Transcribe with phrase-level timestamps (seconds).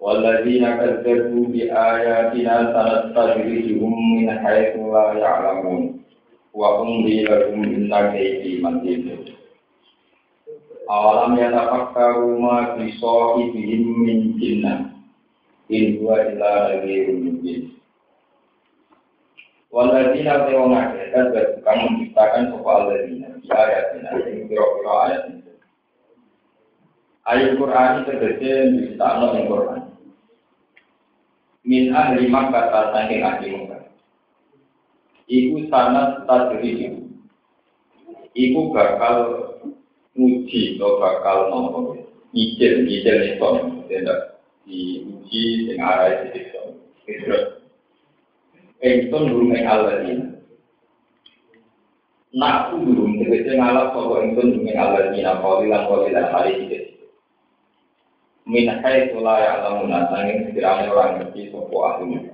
[0.00, 6.02] والذين كذبوا بآياتنا سنستدرجهم من حيث لا يعلمون
[6.54, 9.24] وأملي لهم إن كيدي متين
[10.90, 14.90] أولم يتفكروا ما في صاحبهم من جنة
[15.72, 17.80] إن هو إلا نذير مبين
[19.70, 21.30] Waladina tewang akeh dan
[21.62, 25.52] kamu menciptakan sopa aladina di ayatina yang kira-kira ayat itu.
[27.22, 29.78] Ayat Quran itu tegese diceritakan yang Quran.
[31.70, 33.94] Min ahli Makkah saking ahli Makkah.
[35.30, 37.06] Iku sanat tadriji.
[38.34, 39.16] Iku bakal
[40.18, 41.78] uji atau bakal nopo
[42.34, 43.50] nyicil nyicil itu
[43.86, 46.74] tidak diuji dengan arah itu.
[47.06, 47.60] Terus
[48.80, 50.26] Engson durung ing alladzina.
[52.32, 56.78] Nak durung tegese ngalap sapa engson durung ing alladzina qalilan qalilan hari iki.
[58.50, 62.26] Min haitsu la ya'lamuna sanging sekiranya orang ngerti sapa ahli.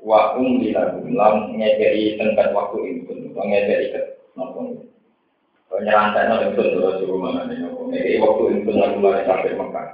[0.00, 4.00] Wa um dilahum lam ngekei tengkat waktu engson, ngekei ke
[4.32, 4.60] napa.
[5.68, 9.88] Penyerantai nang engson terus suruh mana nih, ngekei waktu engson lalu mulai sampai Mekah.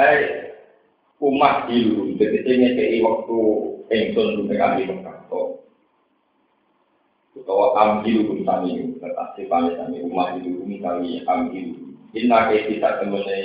[0.00, 0.20] Eh,
[1.20, 3.38] umat dulu, jadi ngekei waktu
[3.92, 5.14] engson dume kami Mekah.
[7.34, 11.93] Utawa ambil pun kami, tetapi kami kami umat itu kami kami ambil.
[12.14, 13.38] Inna ke kita temune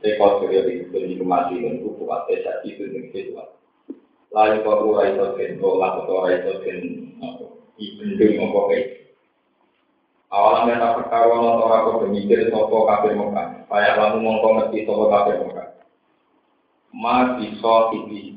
[0.00, 3.56] rekod kerja di di kemati dan buku desa itu dengan situasi.
[4.32, 6.78] Lalu kau itu lah kau ora itu kan,
[7.78, 8.62] ibendung apa
[10.34, 13.70] tak perkara orang orang kau bermikir sopo kafir Mekah.
[13.70, 15.68] Kayak lalu mongko ngerti sopo kafir Mekah.
[16.90, 18.34] Ma bisa ini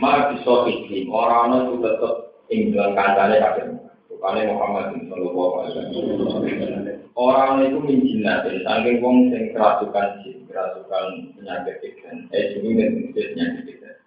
[0.00, 2.14] Ma bisa iklim, orang itu tetap
[2.48, 3.66] tinggal kancane kafir.
[4.08, 5.76] Bukannya Muhammad Sallallahu Alaihi
[6.16, 6.91] Wasallam.
[7.12, 12.90] Orang itu menjinat, dan saking wong sing kerasukan jin, kerasukan penyakit pikiran, eh jadi dan
[13.12, 13.98] penyakit pikiran.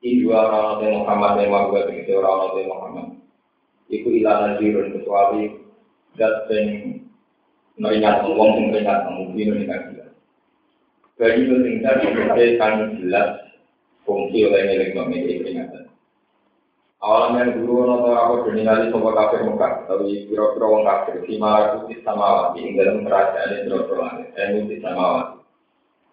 [0.00, 3.06] Ini dua orang yang Muhammad yang mau buat itu orang yang Muhammad.
[3.92, 5.60] Iku ilah najirun kecuali
[6.16, 6.66] dat sing
[7.76, 10.12] meringat wong sing meringat mungkin meringat jelas.
[11.20, 11.94] Bagi itu tinggal
[12.56, 13.28] kan jelas
[14.08, 15.84] fungsi oleh milik memiliki peringatan.
[17.04, 17.84] Awalan yang dulu
[18.38, 20.86] noto aku diningali sobat kafir Mekah, tapi kira-kira wong
[22.62, 25.36] ing dalam kerajaan kira-kira langit, saya putih samawati.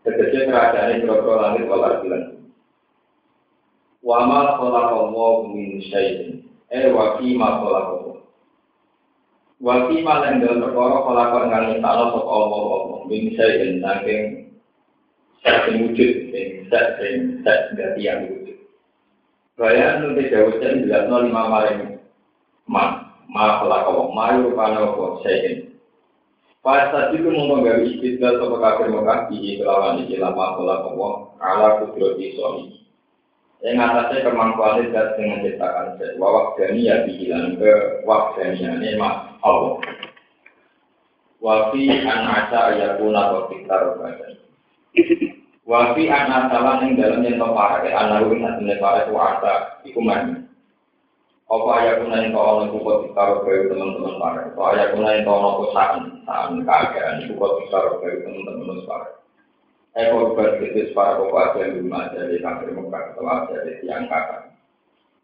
[0.01, 2.33] Tegese kerajaan kira-kira langit.
[4.01, 4.39] Wama
[5.53, 8.21] min syai'in, eh wakima kholaqallahu.
[9.61, 13.23] Wakima yang dalam perkara kholaqal ngang insana sop Allah Allah, min
[15.45, 16.13] saking wujud,
[20.27, 21.94] jauh jadi jelas lima
[22.65, 25.65] ma ma pelakau ma rupanya apa saya
[26.65, 32.17] Pas itu mau menggawe istilah sopo kafir Mekah di kelawan iki lama pelakau ala kudro
[32.17, 32.81] di suami.
[33.61, 39.37] Yang atasnya kemampuan dan dengan menciptakan set wawak ya dihilang ke wak dani ini mak
[39.45, 39.77] Allah.
[41.37, 44.33] Wafi an asa ayakuna wa fiktar badan.
[45.65, 49.53] Wafi anak salah yang dalam yang kau parah, anak rugi satu nih parah itu asa,
[49.81, 50.44] iku mani.
[51.45, 55.29] Apa ayah kuna yang kau nunggu kau ditaruh ke teman-teman parah, apa ayah kuna yang
[55.29, 59.13] kau nunggu saan, saan keadaan, iku kau ditaruh ke teman-teman parah.
[59.93, 64.09] Eh kau berkritis para kau aja di rumah jadi kafir muka atau aja di tiang
[64.09, 64.57] kakak.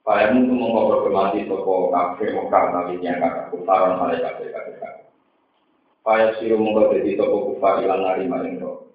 [0.06, 4.94] Para itu mengkau berkemati toko kafir muka tapi tiang kakak kutaran malaikat kafir kakak.
[6.06, 8.88] Para siru mengkau jadi toko kufar ilang nari maling roh.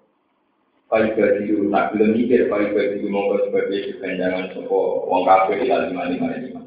[0.87, 6.03] Pai bagi nak belum mikir pai bagi monggo sebagai kepanjangan sopo wong kafir ila lima
[6.07, 6.66] lima lima.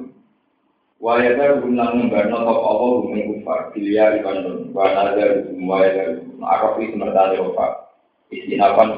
[1.01, 2.61] Waya baru guna membarno top
[3.09, 4.21] bumi kufar, di dari
[6.93, 7.89] mertani ofa,
[8.29, 8.93] istinapan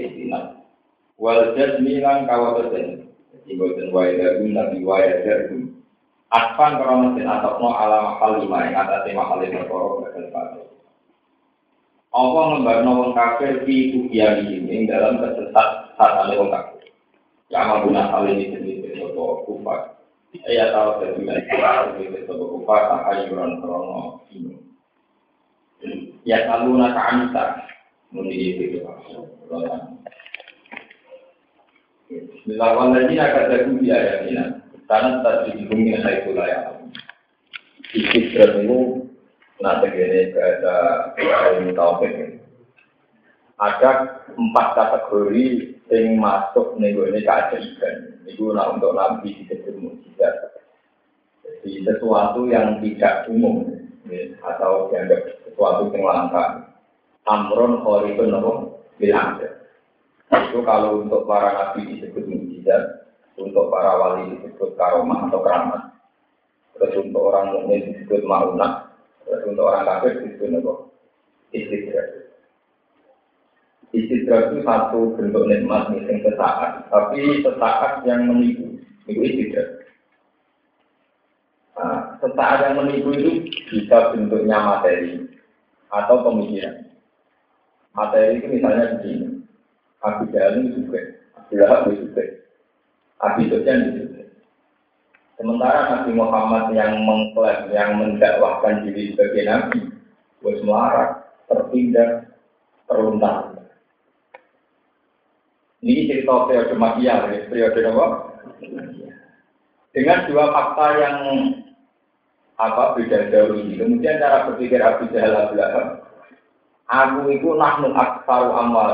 [0.00, 0.64] istinap.
[1.20, 3.04] Wal jasmilan kawatasen,
[3.44, 5.76] jimboten waya dari nabi waya dari
[6.34, 8.66] Aspan krono sen atokno ala mahal lima
[14.10, 16.90] yang di ini dalam kesesat saat ada kafir.
[17.54, 18.98] Yang mengguna hal ini sendiri,
[19.46, 19.93] kufar.
[20.34, 24.02] Iya tahu dari wilayah Quran itu sebuah kufa tahayuran krono.
[26.26, 27.44] Ya selalu naka anita
[28.10, 28.82] menjadi itu.
[32.10, 33.22] Bismillahirrahmanirrahim.
[33.22, 34.44] Akan jadi ayat ini.
[34.90, 36.60] Karena tadi dihubungi saya itu lah ya.
[37.94, 38.78] Istidrat itu
[39.62, 40.74] nanti gini ada
[41.56, 42.42] ilmu taufik
[43.58, 43.90] ada
[44.34, 45.46] empat kategori
[45.92, 47.96] yang masuk nih ini keajaiban.
[48.26, 50.13] Itu nah, untuk nabi disebut mujizat.
[51.44, 53.64] Jadi sesuatu yang tidak umum
[54.08, 56.44] ya, atau dianggap sesuatu yang langka.
[57.24, 58.52] Amron horizon apa
[59.00, 59.40] bilang
[60.54, 65.82] itu kalau untuk para nabi disebut mujizat, untuk para wali disebut karomah atau keramat.
[66.78, 68.94] Terus untuk orang mukmin disebut maunah,
[69.26, 70.72] terus untuk orang kafir disebut apa?
[71.54, 72.08] Istidrak.
[73.94, 78.78] Istidrak itu satu bentuk nikmat yang sesaat, tapi sesaat yang menipu.
[79.06, 79.73] Itu istidrak.
[82.24, 85.28] Sesaat yang menipu itu bisa bentuknya materi
[85.92, 86.88] atau pemikiran.
[87.92, 89.44] Materi itu misalnya begini,
[90.00, 92.24] Abu Jahal juga, Abu Lahab juga,
[93.20, 94.24] Abu Sufyan juga.
[95.36, 99.80] Sementara Nabi Muhammad yang mengklaim, yang mendakwahkan diri sebagai Nabi,
[100.40, 102.32] bos melarat, tertindak,
[102.88, 103.52] terluntar.
[105.84, 108.06] Ini cerita periode Makiyah, periode apa?
[109.92, 111.16] Dengan dua fakta yang
[112.58, 113.78] apa beda jauh ini.
[113.78, 115.86] Kemudian cara berpikir Abu Jahal Abu Lahab,
[116.86, 118.90] aku itu nahnu aksaru amal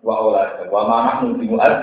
[0.00, 1.74] wa olad wa mana bimu'ad.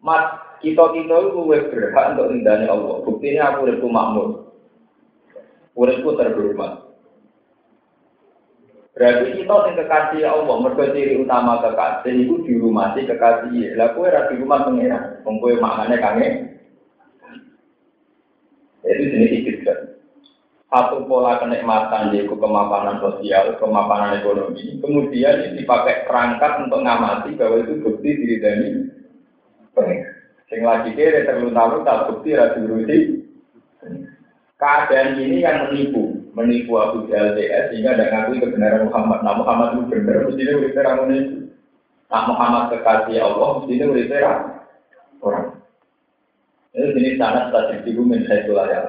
[0.00, 0.24] Mas,
[0.64, 3.04] kita kita itu berhak untuk ridhani Allah.
[3.04, 4.28] Buktinya aku uripku makmur.
[5.76, 6.90] Uripku terhormat.
[9.00, 13.72] Berarti kita yang kekasih Allah, mereka ciri utama kekasih itu dirumati kekasih.
[13.80, 16.28] Lah kue ra di rumah pengira, wong kowe maknane kange.
[18.90, 19.78] Itu jenis istidrat.
[20.70, 24.78] Satu pola kenikmatan yaitu kemapanan sosial, kemapanan ekonomi.
[24.78, 28.68] Kemudian ini dipakai perangkat untuk ngamati bahwa itu bukti diri dari.
[30.46, 33.22] Sing lagi kere terlunta-lunta bukti ra diurusi.
[34.60, 39.18] Keadaan ini yang menipu, menipu Abu Jahal DS sehingga tidak ngakui kebenaran Muhammad.
[39.24, 41.36] Nah Muhammad itu benar, mestinya udah terang menipu.
[42.12, 44.40] Nah Muhammad kekasih Allah, udah terang
[45.24, 45.59] orang.
[46.70, 48.80] Ini jenis tanah tadi itu min saya ya.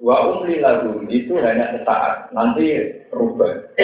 [0.00, 2.72] Wa umli lagu itu hanya sesaat, nanti
[3.12, 3.74] rubah.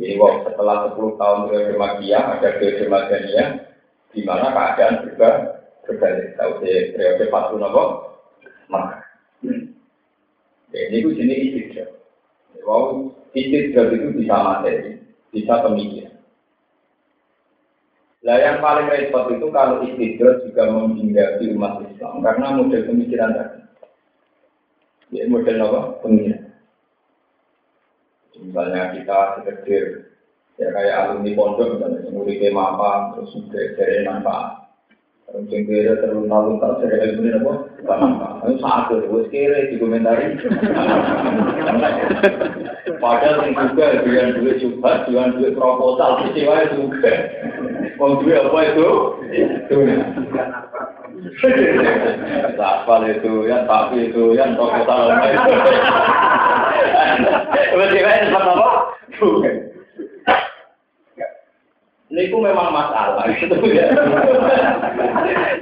[0.00, 3.48] Jadi wow, setelah 10 tahun periode Magiyah, ada periode Madaniyah,
[4.16, 5.30] di mana keadaan juga
[5.84, 6.36] berbalik.
[6.40, 7.84] Tahu sih periode Fatu Nopo,
[8.72, 9.04] maka
[9.44, 11.90] ini itu jenis istidrak.
[12.64, 16.09] Wow, istidrak itu bisa materi, bisa pemikiran.
[18.30, 23.58] Lah yang paling repot itu kalau istidrak juga menghindari umat Islam karena model pemikiran tadi.
[25.10, 25.80] Ya, model apa?
[26.06, 26.46] Pemikiran.
[28.38, 30.10] Misalnya kita sekedar
[30.60, 34.68] ya kayak alumni pondok misalnya muridnya apa terus juga dari manfaat
[35.24, 39.58] terus yang kira terlalu lalu tak dari ilmu apa bukan manfaat itu saat itu kira
[39.72, 40.36] di komentari
[43.00, 47.14] padahal yang juga jualan duit juga jualan duit proposal kecewa juga
[48.00, 48.88] mau duit apa itu
[52.56, 55.52] Sapal itu, yang tapi itu, yang proposal itu.
[57.76, 58.68] Berarti kan apa?
[59.20, 59.54] Bukan.
[62.10, 63.86] Ini memang masalah gitu ya.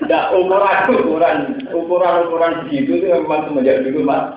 [0.09, 1.37] Nah, ukuran ukuran
[1.77, 4.33] ukuran ukuran begitu itu memang semenjak dulu mas.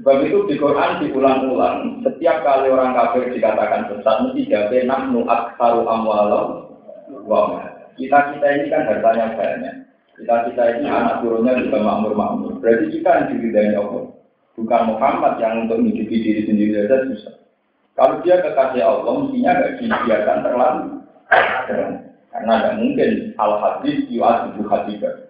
[0.00, 2.00] Sebab itu di Quran diulang-ulang.
[2.00, 6.72] Setiap kali orang kafir dikatakan sesat, mesti jawab nahnu aksaru amwalam
[7.28, 7.68] wa
[8.00, 9.76] Kita kita ini kan hartanya banyak.
[10.16, 12.64] Kita kita ini anak turunnya juga makmur-makmur.
[12.64, 14.08] Berarti kita yang diridai Allah.
[14.56, 17.34] Bukan Muhammad yang untuk menghidupi diri sendiri saja susah.
[17.92, 20.84] Kalau dia kekasih Allah, mestinya nggak dibiarkan terlalu.
[22.32, 25.28] Karena tidak mungkin al hadis yu'ad ibu hadidah.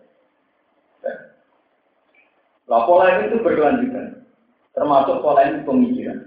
[2.71, 4.20] Nah, pola itu berkelanjutan.
[4.75, 6.19] Termasuk pola ini pemikiran.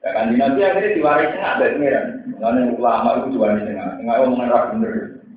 [0.00, 2.06] Ya kan, nanti akhirnya diwaris tengah dari pengiran.
[2.32, 3.88] Mengenai ulama itu diwaris tengah.
[4.00, 4.94] Tengah omongan rak bener.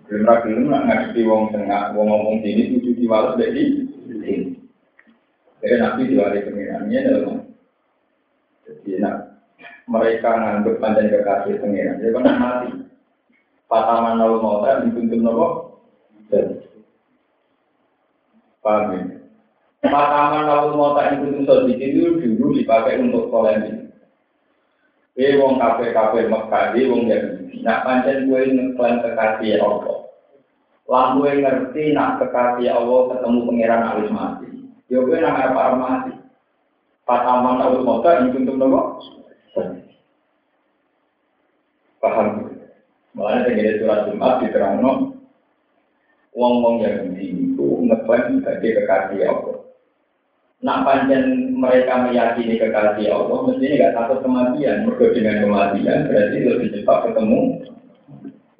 [0.08, 1.82] Belum rak belum nak ngadepi wong tengah.
[1.92, 3.64] Wong ngomong sini, tujuh diwaris dari
[4.08, 4.34] sini.
[5.60, 6.88] Jadi nabi diwaris pengiran.
[6.88, 7.40] Ini adalah.
[8.64, 9.16] Jadi, nah,
[9.92, 12.00] mereka nganggap panjang kekasih pengiran.
[12.00, 12.70] Jadi kan mati.
[13.68, 15.48] Pataman lalu mau dituntut nopo.
[18.64, 19.23] Paham ya?
[19.94, 23.94] Pataman lalu mau dituntut sodik itu dulu dipakai untuk polemik.
[25.14, 27.62] Eh wong kafe kafe Mekah, eh wong Yahudi.
[27.62, 30.10] Nak pancen gue ngeklaim kekasih Allah.
[30.90, 34.50] Lah gue ngerti nak kekasih Allah ketemu pangeran harus mati.
[34.90, 36.14] Yo gue nak apa mati.
[37.06, 38.82] Pataman lalu mau dituntut nopo.
[42.02, 42.50] Paham?
[43.14, 44.92] Makanya saya surat Jumat di Terangno,
[46.34, 49.63] wong-wong Yahudi itu ngeklaim sebagai kekasih Allah.
[50.64, 54.88] Nak panjang mereka meyakini kekasih Allah, mestinya nggak takut kematian.
[54.88, 57.40] Mereka dengan kematian berarti lebih cepat ketemu.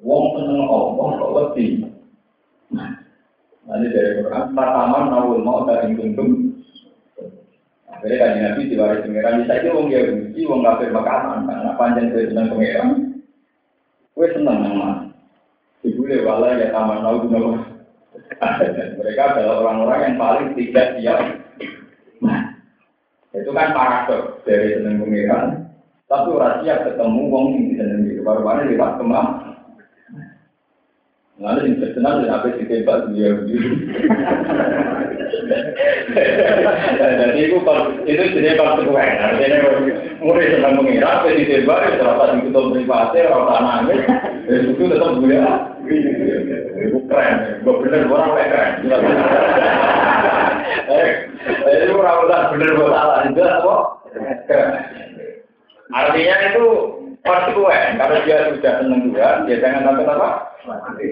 [0.04, 1.70] Wong seneng Allah kok lebih.
[3.64, 6.60] Nanti dari Quran, pertama nawul mau dari tundung.
[7.88, 12.28] Akhirnya kan Nabi diwaris pengiran, saya itu wong Yahudi, wong kafir makanan, karena panjang dari
[12.28, 12.88] seneng pengiran.
[14.12, 15.08] Gue seneng nama.
[15.80, 17.64] Ibu lewala ya taman nawul.
[19.00, 21.20] Mereka adalah orang-orang yang paling tidak siap.
[23.34, 25.66] Nah, itu kan paradok dari seneng pengiran.
[26.06, 28.22] Tapi orang siap ketemu wong yang itu.
[28.22, 29.58] Baru-baru lewat kemah.
[31.42, 33.34] Lalu yang terkenal dan apa sih tembak dia
[36.94, 37.58] Jadi itu
[38.06, 39.18] itu jenis konsekuen.
[39.18, 39.66] Artinya
[40.22, 44.06] mulai senang mengira, apa sih tembak, terasa ditutup privasi, orang nangis,
[44.46, 45.42] itu tetap gue
[46.86, 48.70] Itu keren, gue bener orang keren.
[51.64, 53.74] Itu orang udah bener gue salah, itu apa?
[55.92, 56.64] Artinya itu
[57.24, 57.96] konsekuen.
[58.00, 60.28] Kalau dia sudah senang Tuhan, dia jangan sampai apa?
[60.64, 61.08] Mati.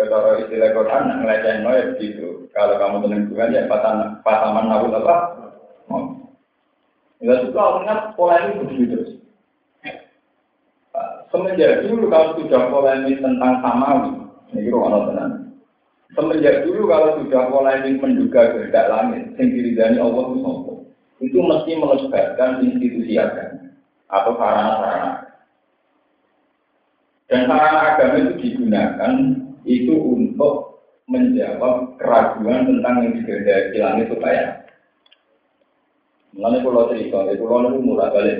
[0.00, 2.48] Kalau istilah Quran, ngeleceh no ya begitu.
[2.56, 5.16] Kalau kamu tenang Tuhan, ya pataman nawul apa?
[7.20, 9.10] Ya suka ingat pola ini begitu terus.
[11.28, 14.24] Semenjak dulu kalau sudah polemik tentang samawi,
[14.56, 15.49] ini ruang tenang.
[16.10, 20.70] Semenjak dulu kalau sudah polemik menduga kehendak langit, yang diridani Allah itu
[21.20, 23.70] itu mesti melebatkan institusi agama
[24.10, 25.12] atau sarana-sarana.
[27.30, 29.12] Dan sarana agama itu digunakan
[29.68, 34.64] itu untuk menjawab keraguan tentang yang di langit supaya
[36.30, 38.38] Mengenai pulau cerita, itu pulau itu mulai balik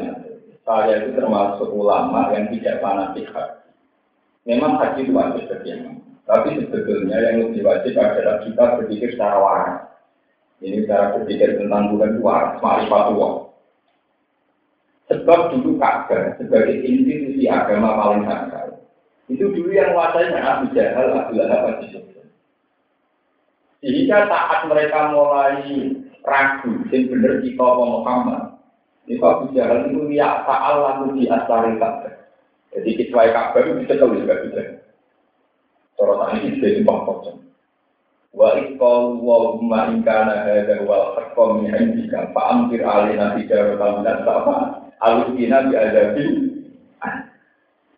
[0.62, 3.26] Saya itu termasuk ulama yang tidak fanatik.
[4.46, 5.74] Memang haji itu wajib bagi
[6.28, 9.80] Tapi sebetulnya yang lebih wajib adalah kita berpikir secara waras.
[10.60, 13.32] Ini cara berpikir tentang Tuhan itu waras, ma'rifatullah.
[15.10, 18.78] Sebab dulu Ka'bah sebagai institusi agama paling sakral
[19.30, 22.10] itu dulu yang menguasai Abu Jahal, Abu Lahab, Abu.
[23.80, 25.62] Sehingga saat mereka mulai
[26.26, 28.58] ragu, yang benar kita Muhammad,
[29.06, 32.14] itu Abu Jahal itu ya ta'al lalu di asari Ka'bah.
[32.74, 34.79] Jadi kecuali Ka'bah itu bisa tahu juga bisa.
[36.00, 37.38] Sorotan ini sudah sumpah kosong.
[38.32, 44.88] Wa ikol wa umma ingkana hadha wal haqqo min indika fa'amtir alina tijaratan dan sama
[45.04, 46.26] alusina bi adabi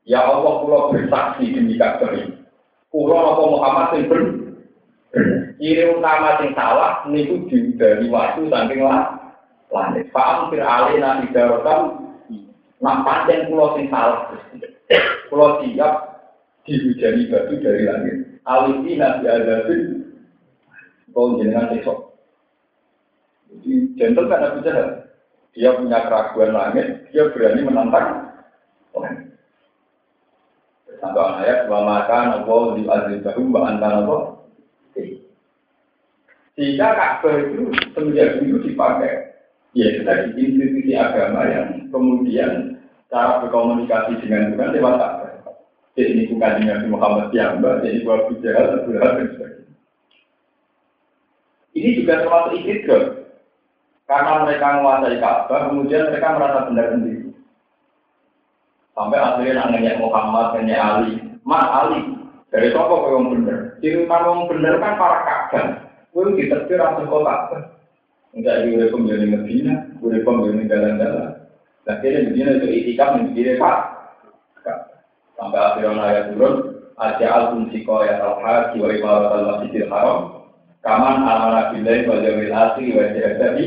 [0.03, 2.35] Ya Allah, pulau bersaksi demi Ka'bah ini.
[2.91, 4.21] Pulau apa Muhammad yang ber
[5.63, 7.47] Ciri utama yang salah, niku
[7.79, 9.15] dari waktu saking lah.
[9.71, 10.11] Langit.
[10.11, 12.11] Faham fir'ali nabi darotam,
[12.83, 14.35] nak panjang pulau yang salah.
[15.31, 16.12] Pulau siap
[16.67, 18.17] dihujani batu dari langit.
[18.43, 19.83] Alisi nabi azabin,
[21.15, 22.19] kau jenengan besok.
[23.53, 24.61] Jadi gentle kan Nabi
[25.53, 28.33] Dia punya keraguan langit, dia berani menantang
[28.97, 29.37] langit.
[31.03, 34.19] Sampai ayat wa maka nopo di azizahu wa anta nopo.
[36.53, 39.35] Sehingga Ka'bah itu semenjak dulu dipakai.
[39.73, 42.77] Ya sudah di institusi agama yang kemudian
[43.09, 45.22] cara berkomunikasi dengan Tuhan lewat.
[45.93, 49.73] Jadi ini bukan dengan Muhammad yang jadi buat Jahal, Abu dan sebagainya.
[51.77, 53.03] Ini juga termasuk istidgol.
[54.09, 57.33] Karena mereka menguasai Ka'bah, kemudian mereka merasa benar sendiri.
[58.93, 61.13] Sampai akhirnya nanya Muhammad, nanya Ali.
[61.45, 62.01] Mas Ali,
[62.53, 63.81] dari siapa kau yang benar?
[63.81, 65.67] Ciri utama yang benar kan para kakak.
[66.13, 67.73] Kau ditetir kau kakak.
[68.33, 71.37] Enggak di udah pembeli Medina, udah pembeli jalan-jalan.
[71.85, 73.77] Nah, Medina itu itikaf menjadi pak.
[75.43, 76.55] Sampai akhirnya ayat turun,
[77.03, 80.47] aja album siko ya al-haji wa ibarat al-masjidil haram.
[80.87, 83.67] Kaman amanah billahi wal yawmil akhir wa jihadi.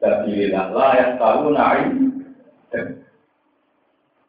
[0.00, 1.76] Sabilillah la yastaluna
[2.72, 3.04] dan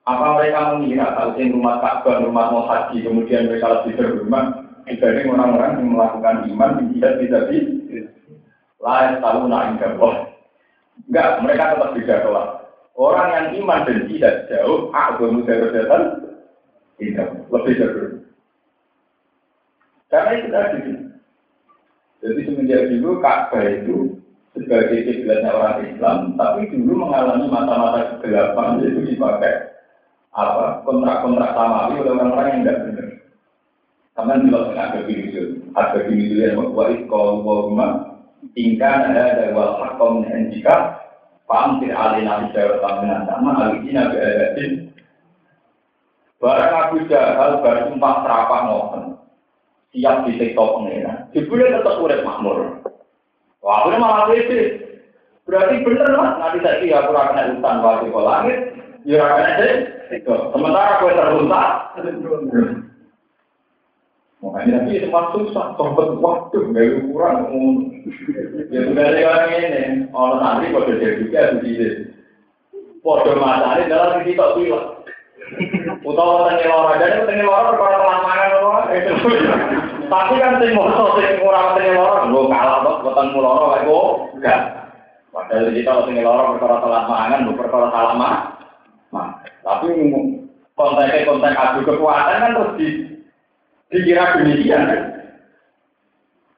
[0.03, 4.45] apa mereka mengira kalau rumah Ka'bah, rumah mau haji, kemudian mereka lebih berhormat
[4.83, 7.57] dibanding orang-orang yang melakukan iman di tidak tidak di
[8.83, 10.15] lain tahu naik Allah.
[11.07, 12.49] Enggak, mereka tetap beda kelas.
[12.99, 16.30] Orang yang iman dan tidak jauh, agama darajatan
[17.01, 18.09] tidak lebih jauh.
[20.13, 20.79] Karena itu tadi.
[22.21, 24.21] Jadi semenjak dulu Ka'bah itu
[24.53, 29.73] sebagai kiblatnya orang Islam, tapi dulu mengalami mata-mata kegelapan itu dipakai
[30.31, 33.07] apa kontrak-kontrak samawi oleh orang-orang yang tidak benar.
[34.11, 35.43] Karena di luar ada video,
[35.73, 37.89] ada video yang membuat kalau wama
[38.53, 40.51] tingkat ada dari wal hakom dan
[41.49, 42.79] paham tidak alih nabi jawab
[43.27, 44.90] sama alih nabi
[46.41, 49.03] Barang Abu Jahal baru sumpah serapah mohon.
[49.91, 51.27] siap di sektor pengeran.
[51.35, 52.79] Jebule tetap urip makmur.
[53.59, 54.61] Wah, akhirnya malah pede.
[55.43, 58.57] Berarti bener lah, nanti saya kira aku kena hutan waktu ke langit,
[59.03, 59.73] ya kena deh.
[60.23, 61.63] Sementara aku terlunta,
[64.41, 67.35] Makanya nanti semua susah, sobat waktu, gak ukuran.
[68.73, 72.09] Ya sudah orang ini, orang nanti pada jadi juga begitu.
[73.05, 75.00] Podo matane dalam kita bilang.
[76.01, 78.71] Utawa tengah loro jadi tengah loro perkara kelamanan loro.
[80.11, 84.07] Tapi kan sing moto sing ora tengah loro lho kalah kok loro kae kok.
[84.39, 84.61] Enggak.
[85.31, 88.35] Padahal kita tengah loro perkara telat mangan lho perkara salah mah.
[89.61, 89.87] Tapi
[90.73, 92.87] kontennya konten adu kekuatan kan terus di
[93.91, 95.01] dikira demikian kan.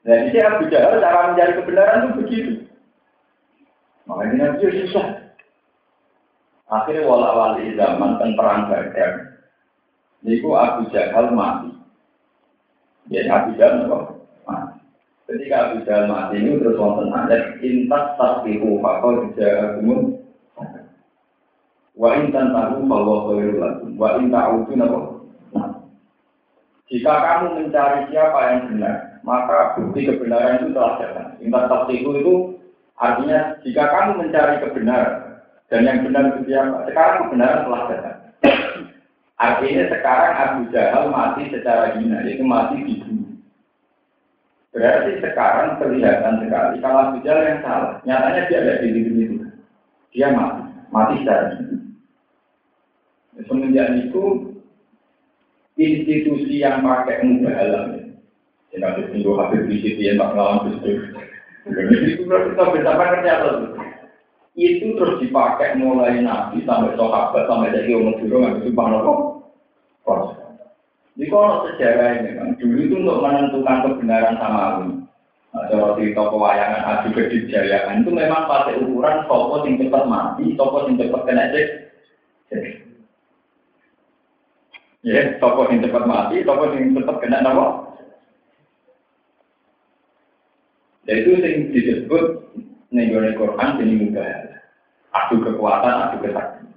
[0.04, 2.54] Dan ini cara mencari kebenaran itu begitu.
[4.04, 5.23] Makanya Nabi susah.
[6.74, 9.12] Akhirnya wala wali zaman kan perang Badar.
[10.26, 11.70] Niku Abu Jahal mati.
[13.14, 13.86] Jadi Abu Jahal
[14.50, 14.78] mati.
[15.30, 20.24] Ketika Abu Jahal mati ini terus wonten ayat intas tasbihu fakol jahakumun
[21.94, 25.00] wa intan tahu bahwa khairul lakum wa in ta'udu napa
[26.90, 32.34] jika kamu mencari siapa yang benar maka bukti kebenaran itu telah datang intan tasbihu itu
[32.98, 35.23] artinya jika kamu mencari kebenaran
[35.72, 36.86] dan yang benar itu siapa?
[36.90, 38.18] Sekarang kebenaran telah datang.
[39.40, 43.36] Artinya sekarang Abu Jahal mati secara hina, yaitu mati dibunuh.
[44.74, 47.94] Berarti sekarang kelihatan sekali kalau Abu Jahal yang salah.
[48.06, 49.38] Nyatanya dia ada di dunia itu.
[50.14, 50.62] Dia mati,
[50.94, 51.78] mati secara hina.
[53.50, 54.26] Semenjak itu
[55.74, 58.04] institusi yang pakai mudah alam ya.
[58.78, 60.92] Yang habis minggu habis di situ yang tak ngelawan itu.
[61.66, 63.73] Itu kita bersama ternyata
[64.54, 69.14] itu terus dipakai mulai nabi sampai sahabat sampai dari umat dulu nggak bisa nopo
[70.06, 70.38] proses.
[71.18, 74.96] Di kalau sejarah ini kan dulu itu untuk menentukan kebenaran sama ini.
[75.54, 80.90] Nah, kalau cerita pewayangan adu kedijayaan itu memang pakai ukuran sopo yang cepat mati, sopo
[80.90, 81.68] yang cepat kena cek.
[85.06, 87.66] Ya, sopo yang cepat mati, sopo yang cepat kena nopo.
[91.06, 92.26] Dan itu yang disebut
[92.94, 94.54] nih Quran jadi mudah
[95.14, 96.74] adu kekuatan, adu kesaktian.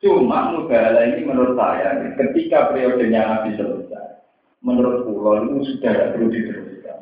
[0.00, 4.20] Cuma mubahala ini menurut saya, ketika periodenya Nabi selesai,
[4.60, 7.00] menurut pulau itu sudah tidak perlu diteruskan.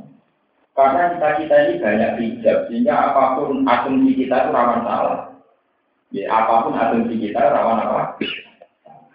[0.74, 5.20] Karena kita kita ini banyak hijab, sehingga apa pun asumsi kita itu rawan salah.
[6.14, 8.02] Ya, apa pun asumsi kita rawan apa?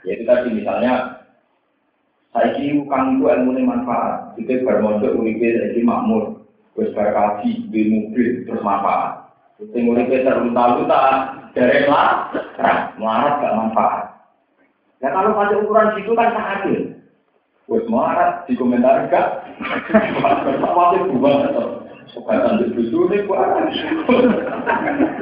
[0.03, 1.23] Ya itu tadi misalnya,
[2.35, 4.35] saya kira kang itu ilmu ini manfaat.
[4.35, 6.43] Itu bermodal uripe jadi makmur,
[6.75, 7.81] terus berkaji, di
[8.43, 9.18] terus manfaat.
[9.59, 11.03] Sing uripe terunta-unta,
[11.51, 12.31] dari lah,
[12.95, 14.03] melarat gak manfaat.
[15.03, 16.95] Ya kalau pada ukuran situ kan adil.
[17.67, 19.43] Wes melarat di komentar gak,
[20.23, 21.83] pasti buang atau
[22.15, 23.67] pegatan di buju ini kuat.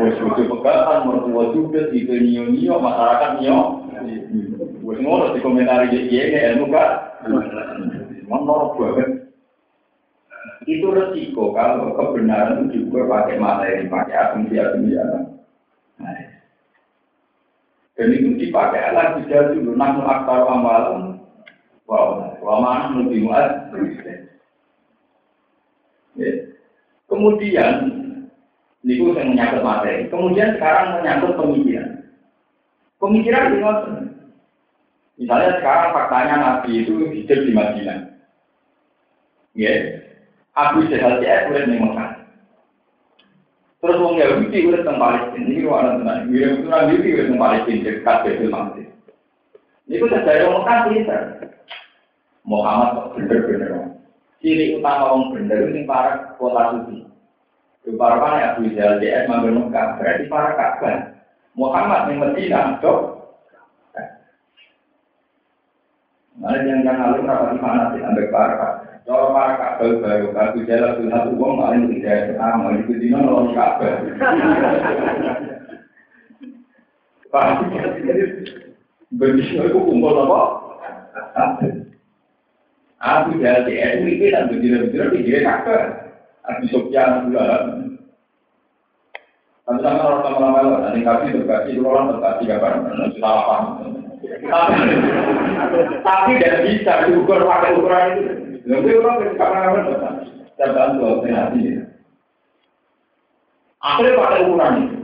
[0.05, 3.89] Wes buju pegatan, mertua juga, tipe nio nio, masyarakat nio.
[4.85, 7.25] Wes ngono di komentar dia ilmu gak.
[8.29, 9.26] Mana banget.
[10.67, 14.99] Itu resiko kalau kebenaran itu juga pakai materi, pakai asumsi-asumsi.
[15.97, 16.37] Nah,
[17.97, 21.17] dan itu dipakai alat bisa dulu, namun aktar amalan,
[21.89, 23.73] wow, mana lebih muat.
[26.13, 26.31] Ya.
[27.09, 27.73] Kemudian,
[28.85, 30.05] ini yang menyangkut materi.
[30.13, 32.05] Kemudian sekarang menyangkut pemikiran.
[33.01, 33.59] Pemikiran di
[35.17, 37.99] Misalnya sekarang faktanya Nabi itu hidup di Madinah.
[39.57, 39.96] Ya,
[40.57, 42.11] Abu Jahal dia boleh di Mekah.
[43.77, 47.81] Terus wong Yahudi udah tentang Palestina, ini ruang tentang Yahudi itu Yahudi udah tentang Palestina
[47.85, 48.89] dekat Betul Maqdis.
[49.87, 51.21] Ini kan dari orang pinter.
[52.47, 53.71] Muhammad kok bener-bener.
[54.41, 57.05] Ciri utama orang bener ini para kota suci.
[57.95, 60.97] Para kan Abu Jahal DS manggil Mekah, berarti para Ka'bah.
[61.53, 63.17] Muhammad yang Medina, dok.
[66.37, 68.76] Nah, yang yang lalu rapat di mana sih, ambil para
[69.07, 73.55] kalau para kabel baru kaku jalan tuh satu uang paling tidak sama itu dino nolong
[73.55, 73.95] kabel.
[79.15, 80.41] Begitu aku kumpul apa?
[82.99, 85.83] Aku jalan di NU ini dan begitu-begitu di dia kabel.
[86.43, 87.63] Aku sopnya bulan.
[89.67, 92.71] Tapi sama orang sama lama nanti kasih terkasih dulu orang terkasih kabar,
[93.19, 93.65] salah paham.
[96.03, 98.46] Tapi tidak bisa diukur pakai ukuran itu.
[98.67, 99.23] Lalu orang
[103.77, 104.97] Akhirnya pada ukuran itu.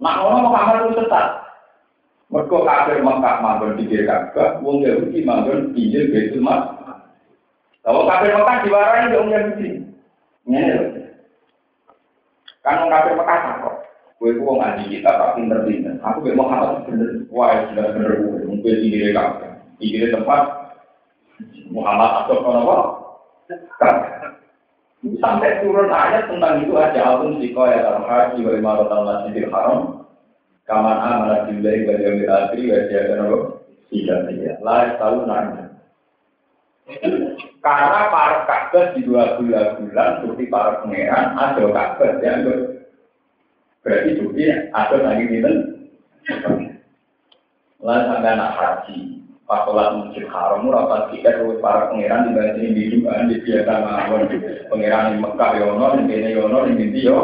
[0.00, 1.26] Nah orang mau kamar itu tetap.
[2.30, 6.62] Mereka kafir Mekah di kiri Ka'bah, wong Yahudi manggon pinggir Baitul Mas.
[7.82, 9.68] Kalau kafir Mekah diwarai dong Yahudi.
[10.46, 10.62] Ini
[12.64, 13.76] Kan orang kafir kok.
[14.20, 15.64] Gue ngaji kita tapi pinter
[16.04, 17.24] Aku gak Muhammad bener.
[17.32, 18.46] Wah sudah bener gue.
[18.46, 19.50] Mungkin ini kafir.
[19.82, 20.42] Ini tempat
[21.72, 22.99] Muhammad atau apa?
[25.00, 29.80] Sampai turun ayat tentang itu aja alun siko ya dalam haji wa imaratul masjidil haram.
[30.68, 33.38] Kaman amanah billahi wa yawmil akhir wa jiyatan apa?
[33.90, 34.56] Tidak tidak.
[34.60, 35.64] Lah tahu nanya.
[37.60, 42.40] Karena para kabar di dua bulan-bulan seperti para pangeran ada kabar yang
[43.80, 45.52] berarti bukti ada lagi gitu.
[47.80, 48.96] Lalu sampai anak haji,
[49.50, 53.72] pas sholat masjid haram, rapat tiket terus para pangeran di bawah ini biduan di biasa
[53.82, 54.22] mawon
[54.70, 57.18] pangeran di Mekah yono, di sini yono, di sini yo.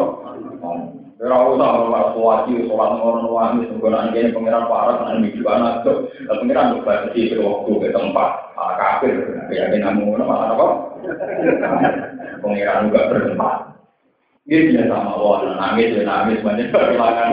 [1.23, 6.11] Ora usah ora suwati sholat ngono wae sing kene pangeran para nang miju anak tuh.
[6.27, 8.31] Pangeran kok batasi waktu ke tempat.
[8.59, 9.15] Malah kafir.
[9.55, 10.67] Ya kene ngono malah apa?
[12.43, 13.55] Pangeran juga bertempat.
[14.51, 17.31] Dia biasa mawon nangis ya nangis banyak kehilangan.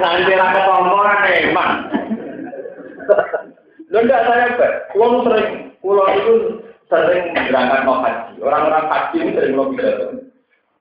[0.00, 1.72] Nanti raka tomporan emang.
[3.92, 8.40] Lo enggak saya ber, uang sering, pulau itu sering berangkat mau haji.
[8.40, 10.16] Orang-orang haji ini sering lo bisa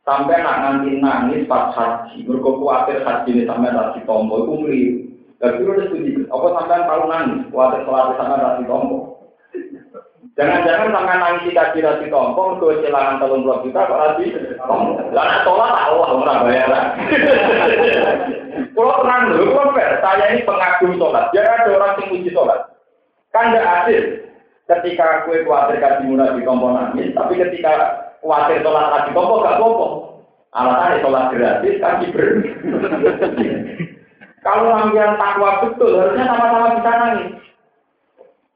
[0.07, 4.97] Sampai nak nanti nangis pas haji, mereka khawatir haji ini sampai rasi tombo, itu meliru.
[5.43, 6.23] Itu udah setuju.
[6.31, 9.10] Apa sampai tahu nangis, khawatir khawatir sampai rasi tombo.
[10.41, 14.25] Jangan-jangan sampai nangis jika rasi tombo, mereka kehilangan telung puluh juta, kok rasi.
[15.13, 16.85] Lalu tolak tahu lah, orang bayaran.
[18.73, 21.29] Kalau tenang dulu, kalau saya ini pengagum sholat.
[21.29, 22.73] Jangan ada orang yang uji sholat.
[23.29, 24.01] Kan tidak adil.
[24.65, 27.73] Ketika kue khawatir kasih mulai di tombo nangis, tapi ketika
[28.25, 29.87] khawatir sholat lagi kok gak apa-apa.
[30.57, 32.27] Alasannya sholat gratis kaki ber.
[34.49, 37.29] Kalau yang takwa betul, harusnya sama-sama bisa nangis.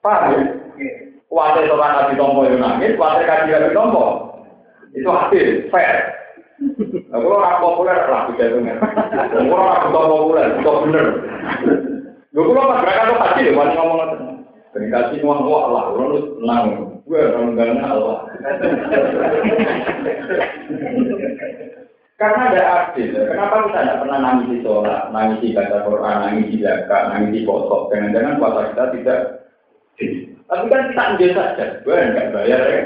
[0.02, 0.65] Paham ya?
[1.26, 4.06] Khawatir sholat lagi tompo yang nangis, khawatir kaki lagi tompo.
[4.96, 6.16] Itu hasil, fair.
[7.12, 11.06] Nah, kalau orang populer lah bisa itu Kalau orang bukan populer, itu bener.
[12.32, 14.00] Gue kalau pas mereka tuh hasil, wani ngomong
[14.76, 16.66] Dikasih uang wah lah, orang lu senang.
[17.08, 18.28] Gue orang enggak Allah.
[22.16, 23.12] Karena ada adil.
[23.12, 27.32] Kenapa kita tidak pernah nangis di sholat, nangis di baca Quran, nangis di zakat, nangis
[27.32, 27.82] di posok.
[27.92, 29.20] Jangan-jangan puasa kita tidak.
[30.46, 31.66] Tapi kan kita ambil saja.
[31.82, 32.82] Gue enggak bayar ya.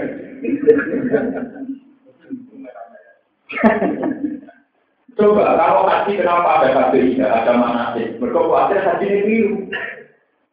[5.19, 8.15] Coba kalau haji kenapa ada KPI, ada manasik?
[8.24, 9.58] Mereka khawatir haji ini biru.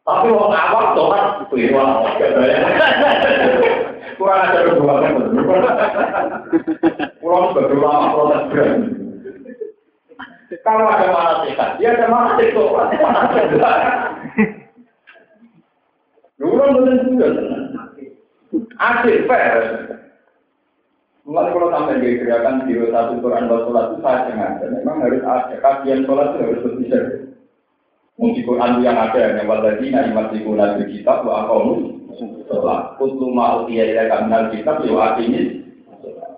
[0.03, 1.83] Tapi mau awak sholat itu ya
[4.17, 5.13] Kurang ada kedua kan.
[7.19, 8.89] Kurang sebagai ulama protes berani.
[10.63, 13.23] Kalau ada mana sehat, dia ada mana sehat sholat, mana
[16.37, 16.45] sehat.
[16.45, 17.27] Lu kan betul juga
[18.77, 19.55] Asik fair.
[21.27, 24.65] Mulai kalau sampai di gerakan biro satu Quran buat sholat itu saya sengaja.
[24.71, 26.99] Memang harus ada kajian sholat itu harus bisa.
[28.15, 31.99] Mungkin Quran yang ada yang waladina yumasikuna bil kitab wa aqamu
[32.47, 32.95] sholat.
[32.95, 35.67] Kutlu ma'u iya kamnal kitab ya ini.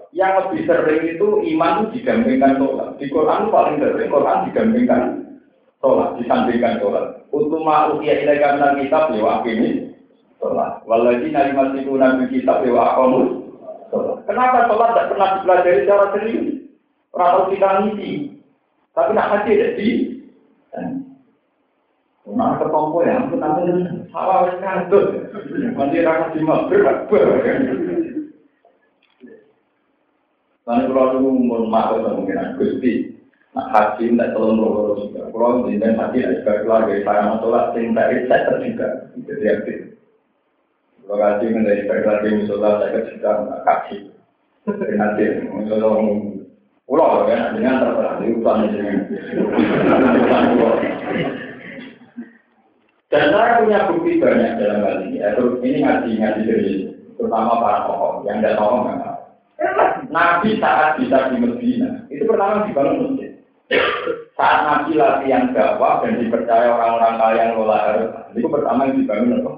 [0.09, 2.89] Yang lebih sering itu iman itu digambingkan sholat.
[2.97, 5.01] Di Quran paling sering Quran digambingkan
[5.79, 7.05] sholat, disandingkan sholat.
[7.31, 9.95] Kutlu ma'u iya kamnal kitab ya ini
[10.39, 10.83] sholat.
[10.85, 13.19] Waladina yumasikuna bil kitab ya aqamu
[13.91, 14.17] sholat.
[14.27, 16.47] Kenapa sholat tidak pernah dipelajari secara serius?
[17.09, 18.11] Orang kita ngisi.
[18.93, 19.89] Tapi nak hati di
[22.29, 23.73] Nah, ketompo ya, aku nanti
[24.13, 25.33] sawah wis ngandut.
[25.73, 26.85] Nanti ra di magrib
[30.69, 33.17] Lalu kalau dulu mau masuk kemungkinan Gusti,
[33.57, 35.29] haji tidak tolong loro juga.
[35.33, 38.87] Kalau di haji tidak juga keluarga saya mau sholat, sing dari saya juga.
[39.25, 39.79] Jadi aktif.
[41.05, 43.31] Kalau haji menjadi keluarga musola saya juga
[43.65, 43.97] kaji.
[44.97, 45.89] Nanti musola
[46.89, 48.65] pulau kan, dengan terserah di utang
[53.09, 55.17] dan saya punya bukti banyak dalam hal ini.
[55.17, 56.73] Ya, ini ngaji-ngaji dari
[57.17, 59.17] terutama para tokoh yang tidak tahu nggak
[60.13, 63.38] Nabi saat bisa di Medina itu pertama dibangun masjid.
[64.33, 69.37] Saat Nabi latihan dakwah dan dipercaya orang-orang kaya yang lola harus itu pertama yang dibangun
[69.45, 69.51] apa?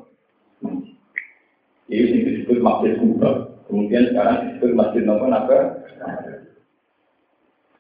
[1.88, 3.32] Ini disebut masjid kubra.
[3.72, 5.56] Kemudian sekarang disebut masjid apa?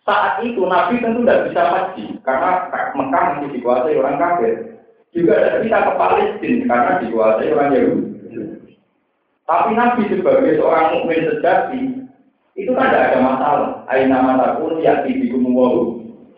[0.07, 2.51] Saat itu Nabi tentu tidak bisa haji karena
[2.95, 4.53] Mekah masih dikuasai orang kafir.
[5.11, 8.07] Juga ada kita ke Palestina karena dikuasai orang Yahudi.
[9.43, 11.81] Tapi Nabi sebagai seorang mukmin sejati
[12.55, 13.71] itu kan tidak ada masalah.
[13.91, 15.27] Aina mata pun ya di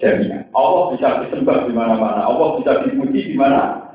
[0.01, 0.41] jamiah.
[0.53, 2.25] Allah bisa disembah di mana-mana.
[2.25, 3.89] Allah bisa dipuji di mana.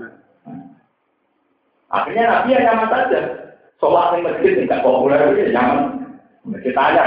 [1.88, 3.20] Akhirnya Nabi hanya saja.
[3.78, 6.02] Sholat di masjid tidak populer itu jangan
[6.42, 7.04] masjid aja.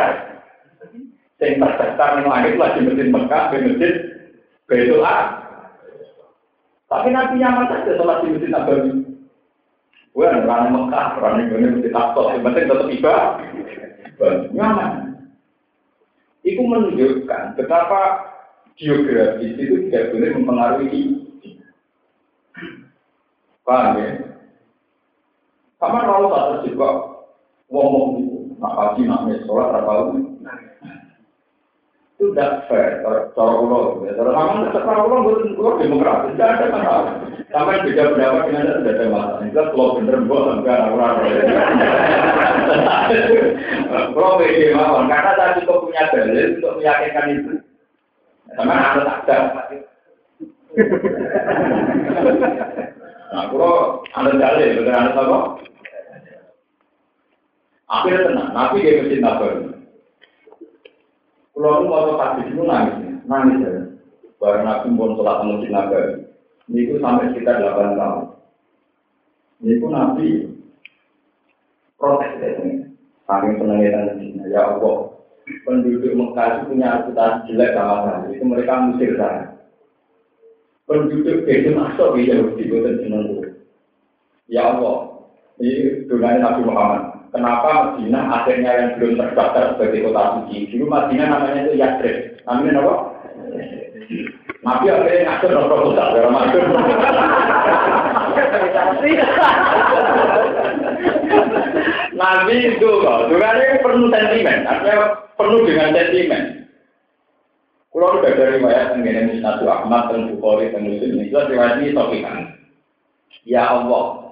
[1.42, 3.94] Yang terdaftar di langit lagi masjid Mekah, di masjid
[4.72, 5.04] Betul
[6.88, 8.92] Tapi nanti nyaman saja sholat di masjid Nabawi.
[10.12, 13.16] Gue orang Mekah, orang ini masjid Aqsa, yang penting tetap tiba.
[14.56, 14.92] Nyaman.
[16.42, 18.31] Itu menunjukkan betapa
[18.82, 21.02] geografis itu tidak boleh mempengaruhi
[23.62, 24.10] Paham ya?
[25.78, 26.90] Sama kalau tak juga
[27.70, 30.18] ngomong itu, nak pagi nak sholat apa
[32.22, 33.02] itu tidak fair
[33.34, 37.14] cara ulo cara kamu cara ulo bukan ulo demokratis tidak ada masalah.
[37.50, 39.42] Sampai beda pendapat dengan anda tidak ada masalah.
[39.42, 41.16] Itu kalau bener buat enggak orang
[44.14, 47.54] kalau beda mawon karena saya cukup punya dalil untuk meyakinkan itu
[48.56, 49.38] sama ada
[53.32, 55.40] nah kalau anda dalil betul anda apa
[57.92, 59.72] akhirnya tenang nabi dia mesti nabar
[61.52, 63.72] kalau mau hadis itu nangis, nangis ya.
[64.42, 65.46] Barang Nabi pun sholat.
[66.72, 68.26] Ini sampai sekitar 8 tahun.
[69.62, 70.28] Ini Nabi
[72.02, 72.50] protes ya.
[73.30, 74.18] Saking senangnya
[74.50, 75.11] Ya Allah,
[75.68, 78.28] penduduk Mekah itu punya reputasi jelek sama saya.
[78.32, 79.44] Itu mereka musir saya.
[80.90, 83.26] Penduduk Bedul Masuk ya Yahudi, bukan senang
[84.52, 85.24] Ya Allah,
[85.64, 87.32] ini dunia Nabi Muhammad.
[87.32, 90.68] Kenapa Medina akhirnya yang belum terdaftar sebagai kota suci?
[90.76, 92.36] Dulu Medina namanya itu Yathrib.
[92.44, 92.94] Namanya apa?
[94.68, 96.66] Nabi akhirnya ngatur nopo kota ya Ramadan.
[102.22, 106.44] Nabi itu kok, ini penuh sentimen, artinya penuh dengan sentimen.
[107.92, 112.56] Kalau udah dari riwayat tentang Misnatu Ahmad dan Bukhari dan Muslim itu riwayat ini topikan.
[113.44, 114.32] Ya Allah,